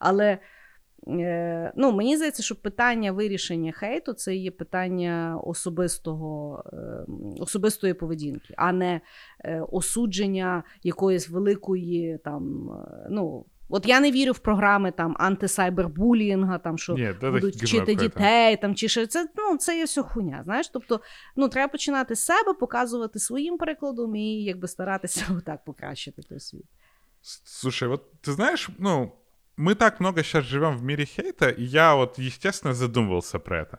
[0.00, 0.38] Але
[1.76, 7.06] ну, Мені здається, що питання вирішення хейту це є питання особистого, е,
[7.40, 9.00] особистої поведінки, а не
[9.44, 12.70] е, осудження якоїсь великої там.
[13.10, 18.56] ну, От я не вірю в програми там антисайбербулінга, там що Ні, будуть вчити дітей,
[18.56, 20.42] там чи що це ну це є все хуйня.
[20.44, 21.00] Знаєш, тобто
[21.36, 26.64] ну треба починати з себе, показувати своїм прикладом і якби старатися отак покращити той світ.
[27.44, 29.12] Слушай, от ти знаєш, ну
[29.56, 33.78] мы так много сейчас живем в мире хейта, и я вот, естественно, задумывался про это.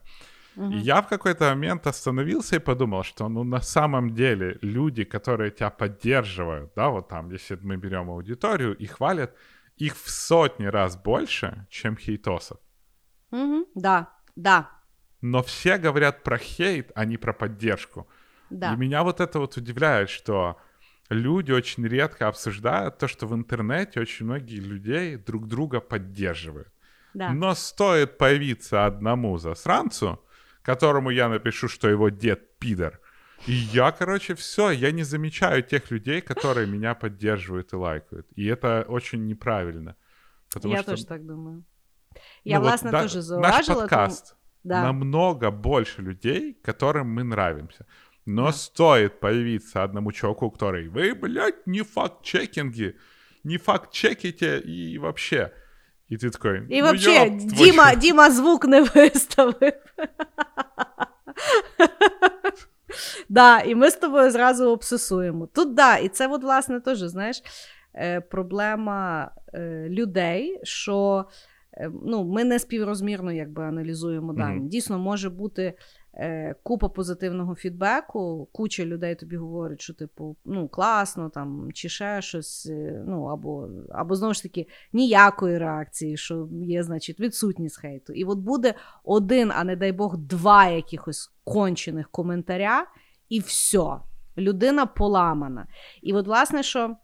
[0.55, 0.71] Угу.
[0.71, 5.51] И я в какой-то момент остановился и подумал, что, ну, на самом деле, люди, которые
[5.51, 9.35] тебя поддерживают, да, вот там, если мы берем аудиторию и хвалят,
[9.75, 12.57] их в сотни раз больше, чем хейтосов.
[13.31, 13.67] Угу.
[13.75, 14.71] Да, да.
[15.21, 18.07] Но все говорят про хейт, а не про поддержку.
[18.49, 18.73] Да.
[18.73, 20.57] И меня вот это вот удивляет, что
[21.09, 26.69] люди очень редко обсуждают то, что в интернете очень многие людей друг друга поддерживают.
[27.13, 27.31] Да.
[27.31, 30.23] Но стоит появиться одному засранцу,
[30.61, 32.99] которому я напишу, что его дед пидор,
[33.45, 38.27] и я, короче, все, я не замечаю тех людей, которые меня поддерживают и лайкают.
[38.35, 39.95] И это очень неправильно.
[40.63, 40.91] Я что...
[40.91, 41.63] тоже так думаю.
[42.43, 43.57] Я, ну, власне, вот, тоже зауважила.
[43.57, 44.81] Наш подкаст да.
[44.81, 47.85] намного больше людей, которым мы нравимся.
[48.26, 48.52] Но да.
[48.52, 52.96] стоит появиться одному чуваку, который «Вы, блядь, не факт-чекинги,
[53.44, 55.52] не факт-чеките и вообще...»
[56.12, 56.66] И ты такой...
[56.68, 57.96] И ну, вообще, ёб, Дима, твой...
[57.96, 59.72] Дима звук не виставив.
[63.28, 65.46] Да, і ми з тобою зразу обсесуємо.
[65.46, 67.42] Тут да, і це, от, власне, теж, знаєш,
[67.94, 71.24] е, проблема е, людей, що
[71.74, 74.60] е, ну, ми не співрозмірно якби аналізуємо дані.
[74.60, 74.68] Mm-hmm.
[74.68, 75.74] Дійсно, може бути е,
[76.63, 82.65] купа позитивного фідбеку, куча людей тобі говорить, що типу, ну, класно, там, чи ще щось,
[82.65, 88.13] е, ну, або, або знову ж таки, ніякої реакції, що є, значить, відсутність хейту.
[88.13, 92.87] І от буде один, а не дай Бог, два якихось кончених коментаря,
[93.29, 93.85] і все.
[94.37, 95.67] Людина поламана.
[96.01, 96.95] І от, власне, що.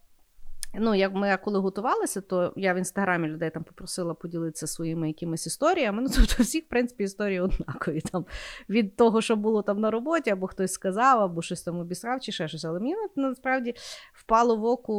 [0.76, 5.48] Ну, як ми коли готувалися, то я в інстаграмі людей там попросила поділитися своїми якимись
[5.48, 6.02] історіями.
[6.02, 8.02] Ну, тобто, всіх, в принципі, історії однакові.
[8.02, 8.26] Там
[8.70, 12.32] від того, що було там на роботі, або хтось сказав, або щось там обісрав, чи
[12.32, 12.66] ще щось.
[12.66, 13.74] Але мені насправді
[14.14, 14.94] впало в оку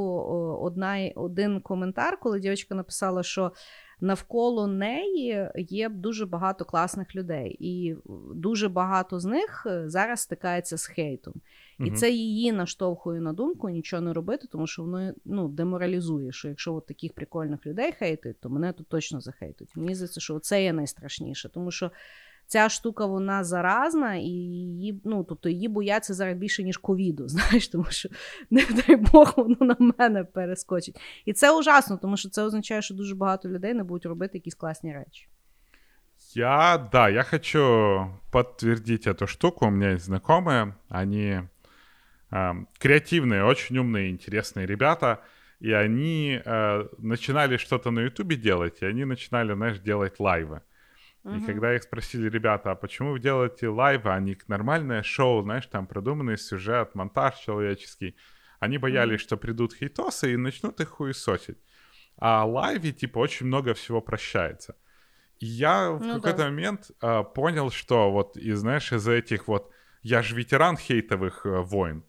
[0.62, 3.52] одна, один коментар, коли дівчинка написала, що.
[4.00, 7.96] Навколо неї є дуже багато класних людей, і
[8.34, 11.34] дуже багато з них е, зараз стикається з хейтом.
[11.78, 16.48] І це її наштовхує на думку нічого не робити, тому що воно ну, деморалізує, що
[16.48, 19.76] якщо от таких прикольних людей хейтить, то мене тут точно захейтуть.
[19.76, 21.90] Мені здається, що це є найстрашніше, тому що
[22.46, 27.28] ця штука вона заразна, і її ну, тобто її бояться зараз більше, ніж ковіду.
[27.28, 28.08] Знаєш, тому що,
[28.50, 31.00] не дай Бог, воно на мене перескочить.
[31.24, 34.54] І це ужасно, тому що це означає, що дуже багато людей не будуть робити якісь
[34.54, 35.28] класні речі.
[36.34, 39.66] Я, да, я хочу подтвердить эту штуку.
[39.66, 41.42] У меня есть знакомые, они
[42.78, 45.22] креативные, очень умные, интересные ребята,
[45.60, 50.62] и они э, начинали что-то на Ютубе делать, и они начинали, знаешь, делать лайвы.
[51.24, 55.66] И когда их спросили, ребята, а почему вы делаете лайвы, а не нормальное шоу, знаешь,
[55.66, 58.14] там продуманный сюжет, монтаж человеческий,
[58.60, 59.24] они боялись, uh-huh.
[59.24, 61.56] что придут хейтосы и начнут их хуесосить.
[62.18, 64.76] А лайве, типа, очень много всего прощается.
[65.40, 66.44] И я в Ну какой-то да.
[66.44, 69.70] момент а, понял, что вот, и знаешь, из-за этих вот...
[70.02, 72.04] Я же ветеран хейтовых э, войн.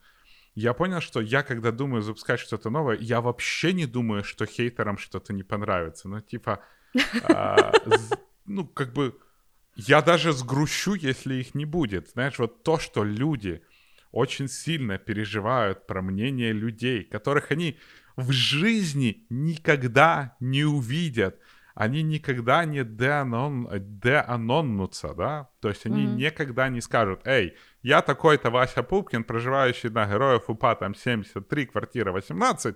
[0.56, 4.98] Я понял, что я, когда думаю запускать что-то новое, я вообще не думаю, что хейтерам
[4.98, 6.08] что-то не понравится.
[6.08, 6.64] Ну, типа,
[7.22, 7.74] а,
[8.46, 9.20] ну, как бы,
[9.76, 12.10] я даже сгрущу, если их не будет.
[12.10, 13.62] Знаешь, вот то, что люди
[14.12, 17.78] очень сильно переживают про мнение людей, которых они
[18.16, 21.38] в жизни никогда не увидят.
[21.74, 23.68] Они никогда не деанон,
[24.00, 25.50] деаноннутся, да?
[25.60, 26.16] То есть они Мгм.
[26.16, 32.12] никогда не скажут, эй, я такой-то Вася Пупкин, проживающий на Героев УПА, там 73, квартира
[32.12, 32.76] 18,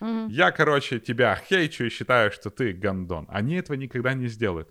[0.00, 0.28] Мгм.
[0.28, 3.26] я, короче, тебя хейчу и считаю, что ты гандон.
[3.28, 4.68] Они этого никогда не сделают.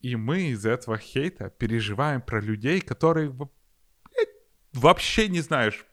[0.00, 4.28] И мы из-за этого хейта переживаем про людей, которые блядь,
[4.72, 5.84] вообще не знаешь,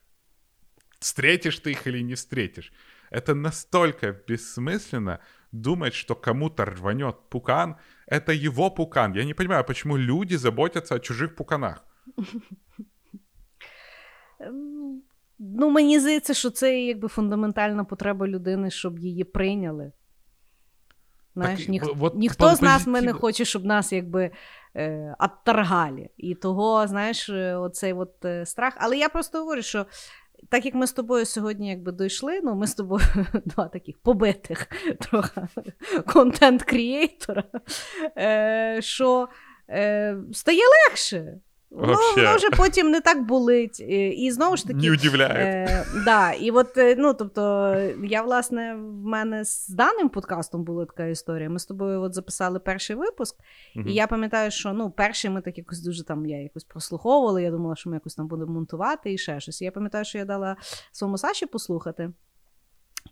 [1.00, 2.74] встретишь ты их или не встретишь.
[3.12, 5.20] Это настолько бессмысленно
[5.52, 7.76] думать, что кому-то рванет пукан.
[8.08, 9.14] Это его пукан.
[9.14, 11.84] Я не понимаю, почему люди заботятся о чужих пуканах.
[14.40, 15.02] Ем,
[15.42, 19.92] Ну, мені здається, що це якби фундаментальна потреба людини, щоб її прийняли.
[21.36, 21.96] Знаєш, Так, ніх...
[21.96, 24.32] в- от ніхто по- з нас ми не хоче, щоб нас якби
[24.76, 26.10] е, отторгали.
[26.18, 28.74] І того, знаєш, е, оцей от е, страх.
[28.78, 29.86] Але я просто говорю, що
[30.50, 33.06] так як ми з тобою сьогодні якби дійшли, ну ми з тобою
[33.46, 34.68] два таких побитих
[35.00, 35.42] трохи
[36.08, 37.44] контент-крієйтора,
[38.18, 39.28] е, що
[39.70, 41.38] е, стає легше.
[41.72, 42.22] Воно, Вообще.
[42.26, 43.80] воно вже потім не так болить.
[43.80, 45.38] І, і знову ж таки, Не удивляет.
[45.38, 47.74] Е, да, і от, е, ну, тобто,
[48.04, 51.50] я, власне, в мене з даним подкастом була така історія.
[51.50, 53.36] Ми з тобою от записали перший випуск,
[53.76, 53.88] Мгм.
[53.88, 57.52] і я пам'ятаю, що ну, перший ми так якось дуже там, я якось прослуховувала, я
[57.52, 59.62] думала, що ми якось там будемо монтувати і ще щось.
[59.62, 60.56] І я пам'ятаю, що я дала
[60.92, 62.12] своєму Саші послухати.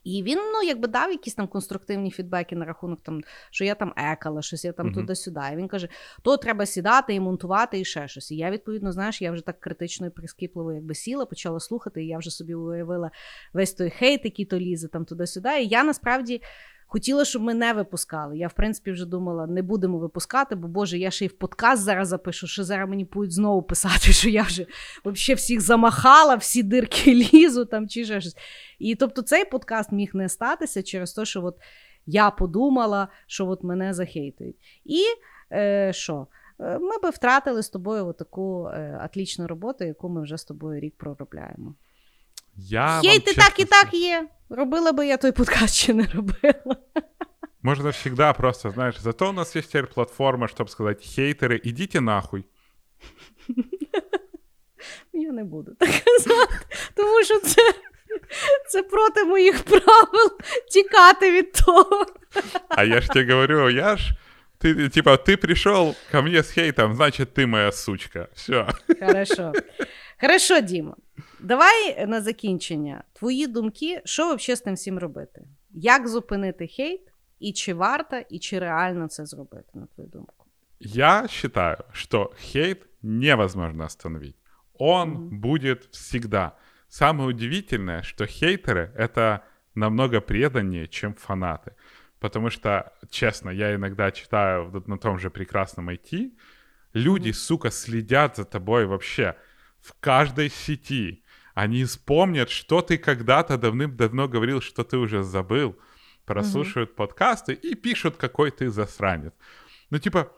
[0.07, 3.21] І він, ну, якби дав якісь там конструктивні фідбеки на рахунок, там,
[3.51, 4.95] що я там екала, щось я там Мгм.
[4.95, 5.41] туди-сюди.
[5.53, 5.89] І він каже:
[6.21, 8.31] то треба сідати і монтувати, і ще щось.
[8.31, 12.07] І я, відповідно, знаєш, я вже так критично і прискіпливо якби сіла, почала слухати, і
[12.07, 13.11] я вже собі уявила
[13.53, 15.61] весь той хейт, який то лізе там туди-сюди.
[15.61, 16.41] І я насправді.
[16.89, 18.37] Хотіла, щоб ми не випускали.
[18.37, 21.83] Я, в принципі, вже думала, не будемо випускати, бо Боже, я ще й в подкаст
[21.83, 24.65] зараз запишу, що зараз мені будуть знову писати, що я вже
[25.05, 28.37] взагалі всіх замахала, всі дирки лізу там чи ще щось.
[28.79, 31.57] І тобто цей подкаст міг не статися через те, що от
[32.05, 34.55] я подумала, що от мене захейтують.
[34.85, 35.03] І
[35.51, 36.27] е, що?
[36.59, 40.79] Е, Ми би втратили з тобою таку е, атлічну роботу, яку ми вже з тобою
[40.79, 41.75] рік проробляємо.
[42.56, 44.28] Я вам Хейти так і честно так є.
[44.48, 46.76] Робила би я той подкаст чи не робила.
[47.62, 52.44] Можно всегда просто, знаешь, зато у нас есть теперь платформа, чтобы сказать, хейтеры, идите нахуй.
[55.12, 57.74] Я не буду так казати, тому що це,
[58.68, 60.38] це проти моїх правил
[60.70, 62.06] тікати від того.
[62.68, 64.14] А я ж тебе говорю, я ж...
[64.58, 68.28] Ты, типа, ты пришел ко мне с хейтом, значит, ты моя сучка.
[68.34, 68.68] Все.
[69.00, 69.52] Хорошо.
[70.20, 70.94] Хорошо, Діма.
[71.40, 73.04] Давай на закінчення.
[73.12, 75.42] Твої думки, що взагалі з тим всім робити?
[75.70, 77.00] Як зупинити хейт,
[77.38, 80.34] і чи варто, і чи реально це зробити, на твою думку?
[80.80, 84.36] Я считаю, что хейт невозможно остановить.
[84.78, 85.28] Он Мгм.
[85.40, 86.52] будет всегда.
[86.88, 89.38] Самое удивительное, что хейтеры — это
[89.74, 91.70] намного преданнее, чем фанаты.
[92.18, 96.30] Потому что, честно, я иногда читаю в- на том же прекрасном IT,
[96.94, 99.34] люди, сука, следят за тобой вообще
[99.80, 101.22] в каждой сети.
[101.57, 105.75] Они вспомнят, что ты когда-то давным-давно говорил, что ты уже забыл,
[106.25, 109.33] прослушают подкасты и пишут, какой ты засранец.
[109.89, 110.31] Ну, типа,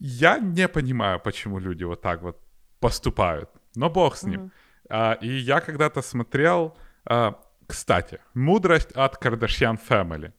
[0.00, 2.36] я не понимаю, почему люди вот так вот
[2.80, 3.48] поступают.
[3.76, 4.40] Но бог с ним.
[4.40, 4.52] Мгм.
[4.88, 7.34] А, и я когда-то смотрел, а,
[7.68, 10.32] кстати, мудрость от Кардашьян Family.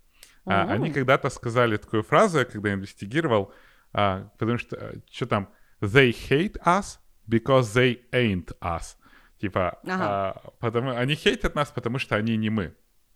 [0.45, 0.73] А, Мгм.
[0.73, 3.53] Они когда-то сказали такую фразу, я когда инвестигировал,
[3.93, 4.75] а, потому что,
[5.09, 5.47] что там,
[5.79, 8.97] they hate us because they ain't us.
[9.41, 9.97] Типа, Ага.
[9.99, 12.75] а, потому, они хейтят нас, потому что они не мы.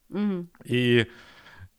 [0.09, 0.49] Мгм.
[0.63, 1.05] И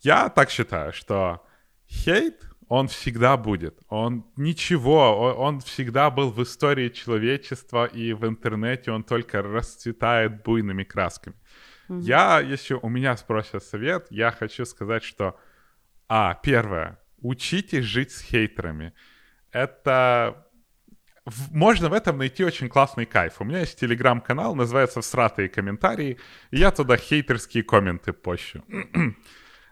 [0.01, 1.45] я так считаю, что
[1.89, 3.79] хейт, он всегда будет.
[3.89, 10.45] Он ничего, он, он всегда был в истории человечества, и в интернете он только расцветает
[10.45, 11.37] буйными красками.
[11.89, 12.01] Мгм.
[12.01, 15.37] Я, если у меня спросят совет, я хочу сказать, что,
[16.09, 18.93] а, первое, учитесь жить с хейтерами.
[19.51, 20.46] Это
[21.26, 23.42] в- можно в этом найти очень классный кайф.
[23.42, 26.18] У меня есть телеграм-канал, называется «Всратые комментарии»,
[26.52, 28.62] и я туда хейтерские комменты пощу.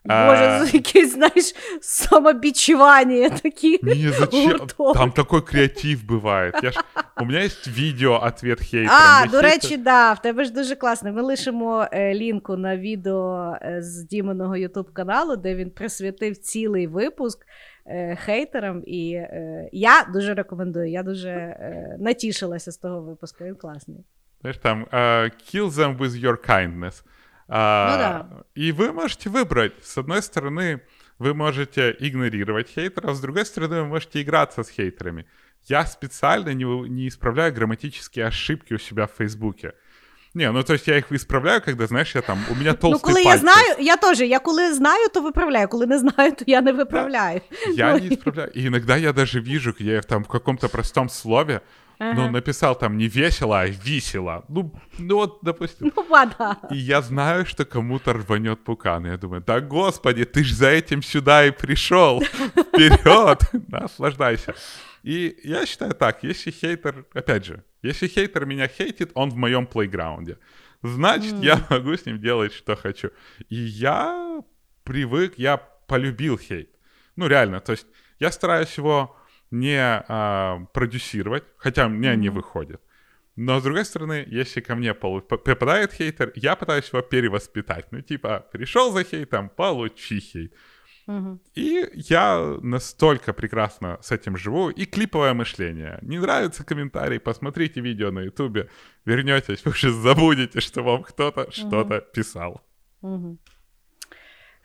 [0.05, 3.79] Боже, якесь, знаєш, самобічування такі.
[3.83, 4.67] Не, зачем?
[4.93, 6.59] Там такой креатив бывает.
[6.63, 6.79] Я ж...
[7.21, 9.23] У мене є відео ответ хейтерам.
[9.23, 11.13] А, до речі, да, в тебе ж дуже класно.
[11.13, 16.87] Ми лишимо е, лінку на відео е, з Діменого Ютуб каналу, де він присвятив цілий
[16.87, 17.39] випуск
[17.85, 18.83] е, хейтерам.
[18.85, 20.89] І е, я дуже рекомендую.
[20.89, 23.43] Я дуже е, натішилася з того випуску.
[23.43, 24.05] Він класний.
[24.41, 27.03] Знаешь, там uh, kill them with your kindness.
[27.49, 28.25] Uh, ну, да.
[28.55, 29.73] И вы можете выбрать.
[29.81, 30.79] С одной стороны,
[31.19, 35.25] вы можете игнорировать хейтеров, с другой стороны, вы можете играться с хейтерами.
[35.67, 39.73] Я специально не, не исправляю грамматические ошибки у себя в Фейсбуке.
[40.33, 42.99] Не, ну то есть я їх виправляю, когда, знаєш, я там, у мене толстый Ну,
[42.99, 43.31] коли пальчик.
[43.31, 46.71] я знаю, я теж, я коли знаю, то виправляю, коли не знаю, то я не
[46.71, 47.41] виправляю.
[47.65, 47.71] Да.
[47.73, 48.51] Я ну, не исправляю.
[48.55, 51.61] И иногда я даже вижу, я там в каком-то простом слове,
[51.99, 52.13] ага.
[52.13, 54.43] ну, написал там не весело, а весело.
[54.49, 55.91] Ну, ну вот, допустим.
[55.95, 56.57] Ну, вода.
[56.71, 59.05] И я знаю, что кому-то рванет пукан.
[59.05, 62.21] И я думаю, да господи, ты ж за этим сюда и пришел.
[62.21, 64.53] Вперед, наслаждайся.
[65.04, 69.66] И я считаю так, если хейтер, опять же, если хейтер меня хейтит, он в моем
[69.66, 70.38] плейграунде.
[70.82, 71.44] Значит, mm.
[71.44, 73.10] я могу с ним делать, что хочу.
[73.50, 74.42] И я
[74.82, 76.70] привык, я полюбил хейт.
[77.16, 77.86] Ну, реально, то есть
[78.18, 79.14] я стараюсь его
[79.50, 82.16] не а, продюсировать, хотя у меня mm.
[82.16, 82.80] не выходит.
[83.36, 87.92] Но, с другой стороны, если ко мне попадает хейтер, я пытаюсь его перевоспитать.
[87.92, 90.54] Ну, типа, пришел за хейтом, получи хейт.
[91.07, 91.39] Угу.
[91.55, 94.69] И я настолько прекрасно с этим живу.
[94.69, 95.97] И клиповое мышление.
[96.01, 98.69] Не нравится комментарий, посмотрите видео на ютубе,
[99.05, 101.51] вернетесь, вы уже забудете, что вам кто-то угу.
[101.51, 102.61] что-то писал.
[103.01, 103.37] Угу.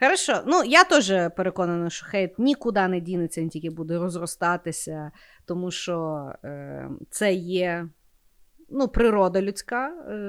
[0.01, 5.11] Хорошо, ну я теж переконана, що хейт нікуди не дінеться, він тільки буде розростатися,
[5.47, 7.89] тому що е, це є
[8.72, 10.20] ну, природа людська е,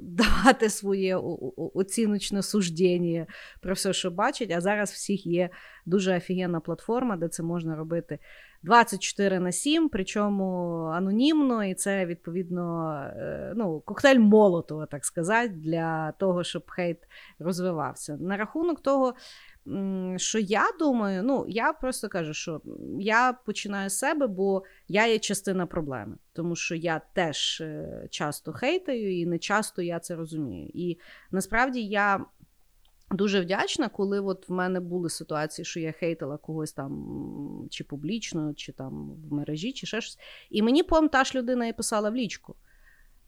[0.00, 1.16] давати своє
[1.56, 3.26] оціночне суждення
[3.60, 4.50] про все, що бачить.
[4.50, 5.50] А зараз всіх є
[5.86, 8.18] дуже офігенна платформа, де це можна робити
[8.62, 16.12] 24 на 7, причому анонімно, і це відповідно е, ну, коктейль Молотова, так сказати, для
[16.12, 16.98] того, щоб хейт
[17.38, 18.16] розвивався.
[18.16, 19.14] На рахунок того
[20.16, 22.60] що я думаю, ну я просто кажу, що
[23.00, 28.52] я починаю з себе, бо я є частина проблеми, тому що я теж е, часто
[28.52, 30.70] хейтаю, і не часто я це розумію.
[30.74, 30.98] І
[31.30, 32.24] насправді я.
[33.10, 38.54] Дуже вдячна, коли от в мене були ситуації, що я хейтила когось там чи публічно,
[38.54, 40.18] чи там в мережі, чи ще щось.
[40.50, 42.56] І мені потім та ж людина і писала в лічку.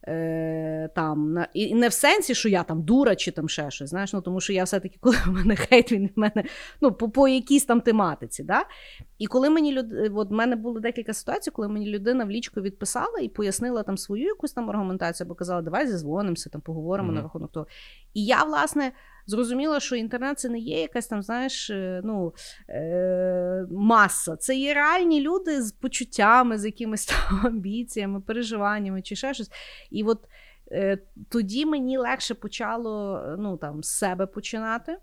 [0.08, 3.90] Е, там, на, І не в сенсі, що я там дура чи там ще щось.
[3.90, 6.44] знаєш, ну, Тому що я все-таки, коли в мене хейт, він в мене
[6.80, 8.42] ну, по по якійсь там тематиці.
[8.42, 8.64] Да?
[9.18, 9.86] І коли мені люд...
[10.14, 13.98] от в мене було декілька ситуацій, коли мені людина в лічку відписала і пояснила там
[13.98, 17.14] свою якусь там аргументацію, або казала, давай зізвонимося, там поговоримо mm-hmm.
[17.14, 17.66] на рахунок того.
[18.14, 18.92] І я, власне,
[19.26, 22.34] зрозуміла, що інтернет це не є якась там, знаєш, е, ну,
[22.68, 24.36] е- маса.
[24.36, 29.50] Це є реальні люди з почуттями, з якимись там амбіціями, переживаннями чи ще щось.
[29.90, 30.28] І от
[30.72, 34.98] е- тоді мені легше почало ну, там, з себе починати.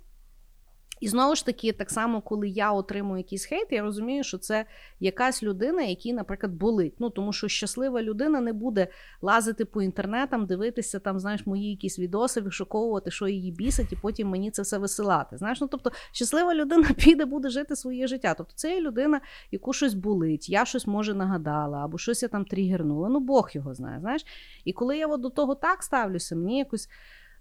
[1.00, 4.66] І знову ж таки, так само, коли я отримую якийсь хейт, я розумію, що це
[5.00, 6.94] якась людина, якій, наприклад, болить.
[7.00, 8.88] Ну тому що щаслива людина не буде
[9.22, 14.28] лазити по інтернетам, дивитися там, знаєш, мої якісь відоси, вишуковувати, що її бісить, і потім
[14.28, 15.38] мені це все висилати.
[15.38, 18.34] Знаєш, ну тобто щаслива людина піде, буде жити своє життя.
[18.34, 19.22] Тобто це є людина,
[19.52, 23.10] яку щось болить, я щось може нагадала, або щось я там тригернула.
[23.10, 24.00] Ну Бог його знає.
[24.00, 24.26] Знаєш,
[24.66, 26.90] і коли я от до того так ставлюся, мені якось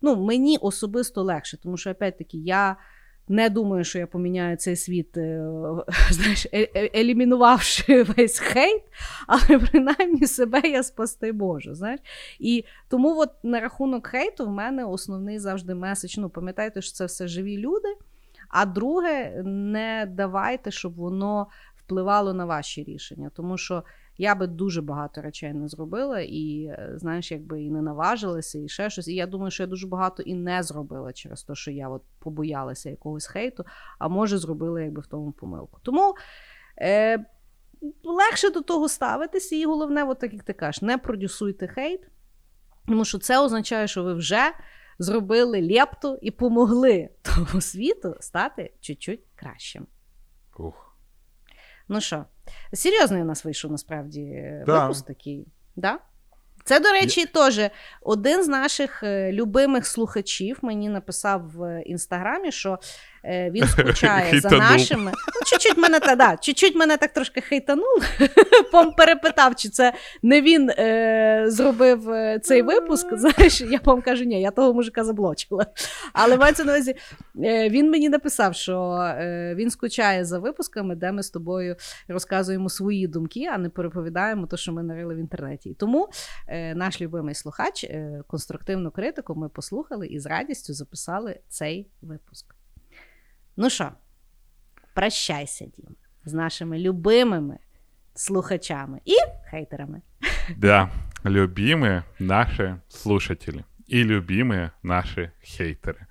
[0.03, 2.77] ну мені особисто легше, тому що опять таки я.
[3.29, 5.45] Не думаю, що я поміняю цей світ, е,
[6.11, 8.83] знаєш, е, е, елімінувавши весь хейт,
[9.27, 11.75] але принаймні себе я спасти можу.
[11.75, 12.01] знаєш.
[12.39, 16.19] І тому от на рахунок хейту в мене основний завжди меседж.
[16.19, 17.89] Ну, пам'ятайте, що це все живі люди.
[18.49, 21.47] А друге, не давайте, щоб воно
[21.77, 23.31] впливало на ваші рішення.
[23.35, 23.83] Тому що
[24.19, 28.69] я би дуже багато речей не зробила, і е, знаєш, якби і не наважилася, і
[28.69, 29.09] ще щось.
[29.09, 32.03] І я думаю, що я дуже багато і не зробила через те, що я от
[32.19, 33.65] побоялася якогось хейту,
[33.99, 35.81] а може зробила якби в тому помилку.
[35.83, 36.15] Тому
[36.81, 37.25] е,
[38.05, 42.01] легше до того ставитися, і головне, от так як ти кажеш, не продюсуйте хейт,
[42.87, 44.53] тому що це означає, що ви вже
[44.99, 49.87] зробили лепту і помогли тому світу стати чуть-чуть кращим.
[50.59, 50.97] Ух.
[51.89, 52.25] Ну що,
[52.73, 54.83] серйозний у нас вийшов насправді да.
[54.83, 55.47] випуск такий.
[55.77, 55.99] Да?
[56.65, 57.61] Це, до речі, теж
[58.03, 62.79] один з наших е, любимих слухачів мені написав в інстаграмі, що
[63.25, 65.13] він скучає за нашими.
[65.15, 68.03] Ну, чуть-чуть мене та, да, чуть-чуть мене так трошки хейтанув.
[68.73, 69.93] Пом перепитав, чи це
[70.23, 73.07] не він е, зробив е, цей випуск.
[73.17, 75.67] Знаєш, я вам кажу, ні, я того мужика заблочила.
[76.13, 76.95] Але мається на увазі,
[77.45, 81.77] е, він мені написав, що е, він скучає за випусками, де ми з тобою
[82.09, 85.75] розказуємо свої думки, а не переповідаємо те, що ми нарили в інтернеті.
[85.75, 86.09] Тому
[86.47, 92.58] е, наш любимий слухач, е, конструктивну критику, ми послухали і з радістю записали цей випуск.
[93.61, 93.91] Ну що,
[94.95, 97.59] прощайся, Дім, з нашими любимими
[98.15, 99.17] слухачами и
[99.51, 100.03] хейтерами.
[100.57, 100.91] Да,
[101.25, 106.07] любимые наши слушатели и любимые наши хейтеры.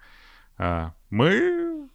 [0.57, 1.89] А, мы,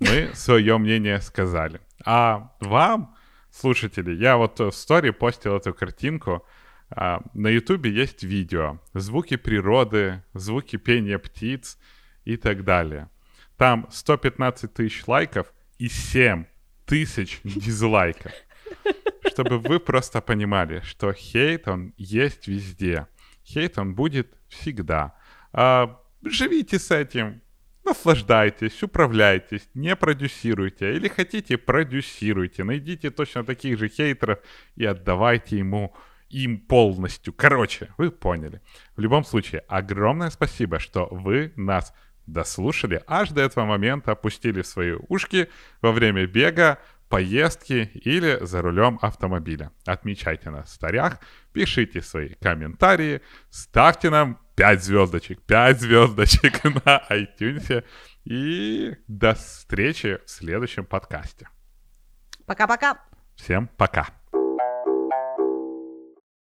[0.00, 1.80] мы свое мнение сказали.
[2.06, 3.14] А вам,
[3.50, 6.42] слушатели, я вот в стори постил эту картинку.
[6.90, 8.78] А, на ютубе есть видео.
[8.94, 11.78] Звуки природы, звуки пения птиц
[12.24, 13.08] и так далее.
[13.56, 16.44] Там 115 тысяч лайков и 7
[16.86, 18.32] тысяч дизлайков.
[19.28, 23.06] Чтобы вы просто понимали, что хейт, он есть везде.
[23.44, 25.14] Хейт, он будет всегда.
[25.52, 27.42] А, живите с этим,
[27.84, 30.94] наслаждайтесь, управляйтесь, не продюсируйте.
[30.94, 32.64] Или хотите, продюсируйте.
[32.64, 34.38] Найдите точно таких же хейтеров
[34.76, 35.94] и отдавайте ему
[36.30, 37.32] им полностью.
[37.32, 38.60] Короче, вы поняли.
[38.96, 41.94] В любом случае, огромное спасибо, что вы нас
[42.26, 45.48] дослушали аж до этого момента, опустили свои ушки
[45.82, 46.78] во время бега,
[47.08, 49.70] поездки или за рулем автомобиля.
[49.86, 51.20] Отмечайте нас в старях,
[51.52, 53.20] пишите свои комментарии,
[53.50, 57.84] ставьте нам 5 звездочек, 5 звездочек на iTunes.
[58.24, 61.48] И до встречи в следующем подкасте.
[62.46, 62.98] Пока-пока.
[63.36, 64.08] Всем пока.